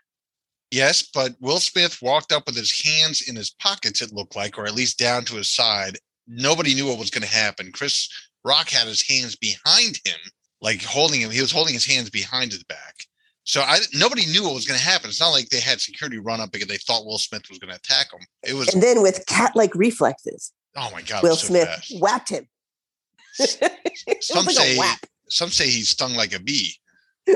Yes, 0.70 1.02
but 1.14 1.34
Will 1.40 1.60
Smith 1.60 1.98
walked 2.02 2.32
up 2.34 2.46
with 2.46 2.56
his 2.58 2.84
hands 2.84 3.22
in 3.28 3.36
his 3.38 3.52
pockets. 3.52 4.02
It 4.02 4.12
looked 4.12 4.36
like, 4.36 4.58
or 4.58 4.66
at 4.66 4.76
least 4.76 5.00
down 5.00 5.24
to 5.26 5.36
his 5.36 5.50
side. 5.50 5.98
Nobody 6.28 6.74
knew 6.76 6.88
what 6.88 7.00
was 7.00 7.10
going 7.10 7.24
to 7.24 7.34
happen. 7.34 7.72
Chris 7.72 8.10
Rock 8.44 8.70
had 8.70 8.86
his 8.88 9.08
hands 9.08 9.38
behind 9.38 10.00
him, 10.06 10.20
like 10.62 10.84
holding 10.84 11.22
him. 11.22 11.32
He 11.32 11.40
was 11.40 11.54
holding 11.54 11.74
his 11.74 11.86
hands 11.86 12.10
behind 12.10 12.52
his 12.52 12.66
back. 12.66 12.96
So 13.48 13.62
I 13.62 13.80
nobody 13.94 14.26
knew 14.26 14.44
what 14.44 14.54
was 14.54 14.68
going 14.68 14.78
to 14.78 14.86
happen. 14.86 15.10
It's 15.10 15.22
not 15.22 15.30
like 15.30 15.48
they 15.48 15.62
had 15.62 15.80
security 15.80 16.20
run 16.20 16.42
up 16.42 16.52
because 16.52 16.68
they 16.68 16.76
thought 16.76 17.06
Will 17.06 17.18
Smith 17.18 17.44
was 17.50 17.60
going 17.60 17.70
to 17.70 17.78
attack 17.78 18.12
him. 18.12 18.20
It 18.44 18.54
was 18.54 18.74
and 18.74 18.84
then 18.84 19.02
with 19.02 19.26
cat 19.26 19.56
like 19.56 19.74
reflexes, 19.74 20.52
oh 20.76 20.90
my 20.92 21.02
god, 21.02 21.24
Will 21.24 21.38
so 21.38 21.48
Smith 21.48 21.68
fast. 21.68 21.94
whacked 22.02 22.30
him. 22.30 22.48
Some 24.20 24.46
like 24.46 24.56
say 24.56 24.78
some 25.30 25.50
say 25.50 25.70
he's 25.70 25.90
stung 25.90 26.14
like 26.14 26.36
a 26.36 26.40
bee. 26.40 26.74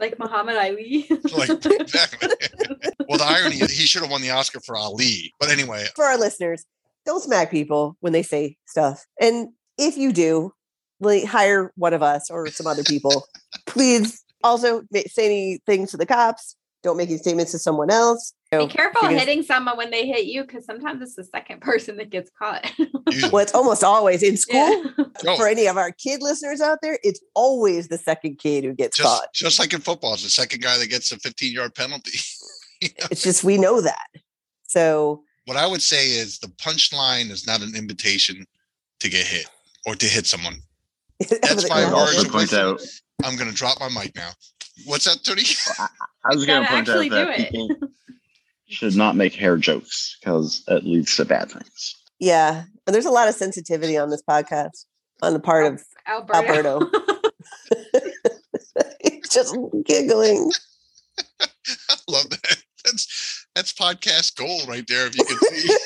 like 0.00 0.18
Muhammad 0.18 0.56
Ali. 0.56 1.08
Like 1.36 1.50
exactly. 1.50 2.28
well, 3.08 3.18
the 3.18 3.24
irony 3.26 3.56
is 3.56 3.70
he 3.70 3.86
should 3.86 4.02
have 4.02 4.10
won 4.10 4.20
the 4.20 4.30
Oscar 4.30 4.60
for 4.60 4.76
Ali. 4.76 5.32
But 5.40 5.50
anyway, 5.50 5.86
For 5.94 6.04
our 6.04 6.18
listeners, 6.18 6.64
don't 7.06 7.22
smack 7.22 7.50
people 7.50 7.96
when 8.00 8.12
they 8.12 8.22
say 8.22 8.56
stuff. 8.66 9.06
And 9.20 9.50
if 9.78 9.96
you 9.96 10.12
do, 10.12 10.52
like, 11.00 11.24
hire 11.24 11.72
one 11.76 11.94
of 11.94 12.02
us 12.02 12.30
or 12.30 12.46
some 12.48 12.66
other 12.66 12.84
people. 12.84 13.26
Please 13.66 14.22
also 14.44 14.82
ma- 14.92 15.00
say 15.06 15.26
anything 15.26 15.86
to 15.88 15.96
the 15.96 16.06
cops. 16.06 16.56
Don't 16.82 16.96
make 16.96 17.10
any 17.10 17.18
statements 17.18 17.52
to 17.52 17.58
someone 17.58 17.90
else. 17.90 18.32
You 18.52 18.58
know, 18.58 18.66
Be 18.66 18.72
careful 18.72 19.02
gonna- 19.02 19.18
hitting 19.18 19.42
someone 19.42 19.76
when 19.76 19.90
they 19.90 20.06
hit 20.06 20.24
you 20.24 20.42
because 20.42 20.64
sometimes 20.64 21.02
it's 21.02 21.14
the 21.14 21.24
second 21.24 21.60
person 21.60 21.96
that 21.98 22.08
gets 22.10 22.30
caught. 22.38 22.70
Well, 23.30 23.38
it's 23.38 23.54
almost 23.54 23.84
always 23.84 24.22
in 24.22 24.36
school. 24.36 24.84
Yeah. 24.96 25.04
Oh, 25.26 25.36
For 25.36 25.46
any 25.46 25.66
of 25.66 25.76
our 25.76 25.92
kid 25.92 26.22
listeners 26.22 26.62
out 26.62 26.78
there, 26.80 26.98
it's 27.02 27.20
always 27.34 27.88
the 27.88 27.98
second 27.98 28.38
kid 28.38 28.64
who 28.64 28.72
gets 28.72 28.96
just 28.96 29.06
caught. 29.06 29.30
just 29.34 29.58
like 29.58 29.74
in 29.74 29.80
football, 29.82 30.14
it's 30.14 30.22
the 30.22 30.30
second 30.30 30.62
guy 30.62 30.78
that 30.78 30.86
gets 30.88 31.12
a 31.12 31.18
15 31.18 31.52
yard 31.52 31.74
penalty. 31.74 32.18
You 32.80 32.88
know? 32.98 33.06
It's 33.10 33.22
just 33.22 33.44
we 33.44 33.58
know 33.58 33.82
that. 33.82 34.06
So 34.66 35.22
What 35.44 35.58
I 35.58 35.66
would 35.66 35.82
say 35.82 36.06
is 36.12 36.38
the 36.38 36.46
punchline 36.48 37.30
is 37.30 37.46
not 37.46 37.60
an 37.60 37.76
invitation 37.76 38.46
to 39.00 39.10
get 39.10 39.26
hit 39.26 39.44
or 39.84 39.94
to 39.96 40.06
hit 40.06 40.26
someone. 40.26 40.62
That's 41.42 41.68
my 41.68 41.82
I 41.82 41.84
would 41.84 41.92
word. 41.92 42.00
also 42.16 42.28
point 42.28 42.52
out 42.52 42.80
I'm 43.24 43.36
going 43.36 43.50
to 43.50 43.54
drop 43.54 43.78
my 43.80 43.88
mic 43.88 44.16
now. 44.16 44.30
What's 44.86 45.04
that, 45.04 45.22
Tony? 45.22 45.42
I 46.24 46.34
was 46.34 46.46
going 46.46 46.62
gotta 46.62 46.74
point 46.74 46.88
out 46.88 47.10
that 47.10 47.50
people 47.50 47.76
should 48.68 48.96
not 48.96 49.16
make 49.16 49.34
hair 49.34 49.56
jokes 49.58 50.16
because 50.20 50.64
it 50.68 50.84
leads 50.84 51.14
to 51.16 51.24
bad 51.26 51.50
things. 51.50 51.96
yeah, 52.18 52.64
and 52.86 52.94
there's 52.94 53.06
a 53.06 53.10
lot 53.10 53.28
of 53.28 53.34
sensitivity 53.34 53.98
on 53.98 54.08
this 54.10 54.22
podcast 54.22 54.86
on 55.22 55.34
the 55.34 55.40
part 55.40 55.66
of 55.66 55.82
Alberto. 56.06 56.80
He's 59.02 59.28
just 59.30 59.54
giggling. 59.84 60.50
I 61.40 61.94
love 62.08 62.30
that. 62.30 62.56
That's 62.84 63.46
that's 63.54 63.72
podcast 63.74 64.36
gold 64.36 64.66
right 64.68 64.86
there. 64.88 65.06
If 65.08 65.18
you 65.18 65.24
can 65.24 65.38
see, 65.38 65.76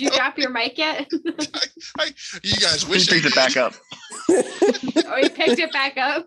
Did 0.00 0.12
you 0.14 0.18
drop 0.18 0.38
your 0.38 0.48
mic 0.48 0.78
yet? 0.78 1.10
I, 1.98 2.14
you 2.42 2.56
guys 2.56 2.84
Who 2.84 2.92
wish 2.92 3.06
I 3.10 3.16
picked 3.16 3.26
it 3.26 3.34
back 3.34 3.58
up? 3.58 3.74
oh, 4.30 5.18
he 5.20 5.28
picked 5.28 5.60
it 5.60 5.70
back 5.74 5.98
up. 5.98 6.24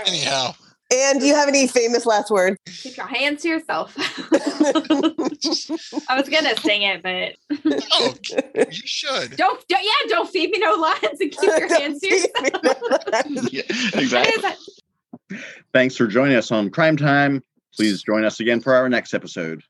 Anyhow, 0.08 0.54
and 0.92 1.20
do 1.20 1.26
you 1.26 1.36
have 1.36 1.46
any 1.48 1.68
famous 1.68 2.04
last 2.04 2.32
words? 2.32 2.56
Keep 2.82 2.96
your 2.96 3.06
hands 3.06 3.42
to 3.42 3.48
yourself. 3.48 3.94
I 6.08 6.16
was 6.16 6.28
gonna 6.28 6.56
sing 6.56 6.82
it, 6.82 7.00
but 7.04 7.36
oh, 7.92 8.14
you 8.56 8.72
should. 8.72 9.36
don't, 9.36 9.68
don't 9.68 9.84
yeah, 9.84 10.08
don't 10.08 10.28
feed 10.28 10.50
me 10.50 10.58
no 10.58 10.74
lines 10.74 11.20
and 11.20 11.30
keep 11.30 11.42
your 11.42 11.78
hands 11.78 12.00
to 12.00 12.08
yourself. 12.08 13.52
yeah, 13.52 13.62
exactly. 14.00 14.50
Thanks 15.72 15.94
for 15.96 16.08
joining 16.08 16.36
us 16.36 16.50
on 16.50 16.70
Crime 16.70 16.96
Time. 16.96 17.44
Please 17.78 18.02
join 18.02 18.24
us 18.24 18.40
again 18.40 18.60
for 18.60 18.74
our 18.74 18.88
next 18.88 19.14
episode. 19.14 19.62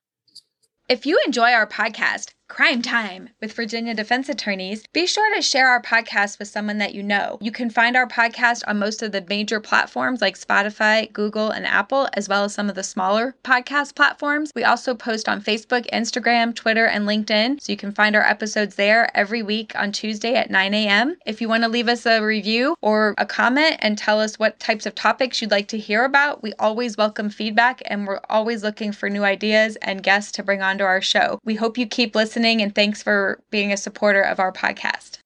If 0.89 1.05
you 1.05 1.21
enjoy 1.27 1.53
our 1.53 1.67
podcast, 1.67 2.33
Crime 2.49 2.81
Time 2.81 3.29
with 3.43 3.53
Virginia 3.53 3.95
Defense 3.95 4.29
Attorneys, 4.29 4.83
be 4.95 5.07
sure 5.07 5.33
to 5.35 5.43
share 5.43 5.69
our 5.69 5.83
podcast 5.83 6.39
with 6.39 6.49
someone 6.49 6.79
that 6.79 6.95
you 6.95 7.03
know. 7.03 7.39
You 7.43 7.53
can 7.53 7.69
find 7.69 7.95
our 7.95 8.07
podcast 8.07 8.65
on 8.67 8.79
most 8.79 9.03
of 9.03 9.13
the 9.13 9.25
major 9.29 9.61
platforms 9.61 10.23
like 10.23 10.37
Spotify, 10.37 11.13
Google, 11.13 11.51
and 11.51 11.67
Apple, 11.67 12.09
as 12.15 12.27
well 12.27 12.45
as 12.45 12.55
some 12.55 12.71
of 12.71 12.75
the 12.75 12.83
smaller 12.83 13.37
podcast 13.45 13.95
platforms. 13.95 14.51
We 14.57 14.65
also 14.65 14.95
post 14.95 15.29
on 15.29 15.43
Facebook, 15.43 15.89
Instagram, 15.93 16.55
Twitter, 16.55 16.87
and 16.87 17.07
LinkedIn, 17.07 17.61
so 17.61 17.71
you 17.71 17.77
can 17.77 17.93
find 17.93 18.17
our 18.17 18.27
episodes 18.27 18.77
there 18.77 19.15
every 19.17 19.43
week 19.43 19.73
on 19.77 19.93
Tuesday 19.93 20.35
at 20.35 20.51
9 20.51 20.73
a.m. 20.73 21.17
If 21.27 21.43
you 21.43 21.49
want 21.49 21.65
to 21.65 21.69
leave 21.69 21.89
us 21.89 22.07
a 22.07 22.21
review 22.21 22.75
or 22.81 23.15
a 23.19 23.27
comment 23.27 23.77
and 23.81 23.99
tell 23.99 24.21
us 24.21 24.39
what 24.39 24.59
types 24.59 24.87
of 24.87 24.95
topics 24.95 25.41
you'd 25.41 25.51
like 25.51 25.69
to 25.69 25.79
hear 25.79 26.05
about, 26.05 26.43
we 26.43 26.55
always 26.59 26.97
welcome 26.97 27.29
feedback 27.29 27.83
and 27.85 28.07
we're 28.07 28.21
always 28.31 28.63
looking 28.65 28.91
for 28.91 29.11
new 29.11 29.23
ideas 29.23 29.77
and 29.83 30.03
guests 30.03 30.33
to 30.33 30.43
bring 30.43 30.63
onto 30.63 30.85
our 30.85 31.03
show. 31.03 31.39
We 31.45 31.55
hope 31.55 31.77
you 31.77 31.87
keep 31.87 32.17
listening 32.39 32.63
and 32.63 32.73
thanks 32.73 33.03
for 33.03 33.43
being 33.51 33.73
a 33.73 33.77
supporter 33.77 34.23
of 34.23 34.39
our 34.39 34.53
podcast. 34.53 35.19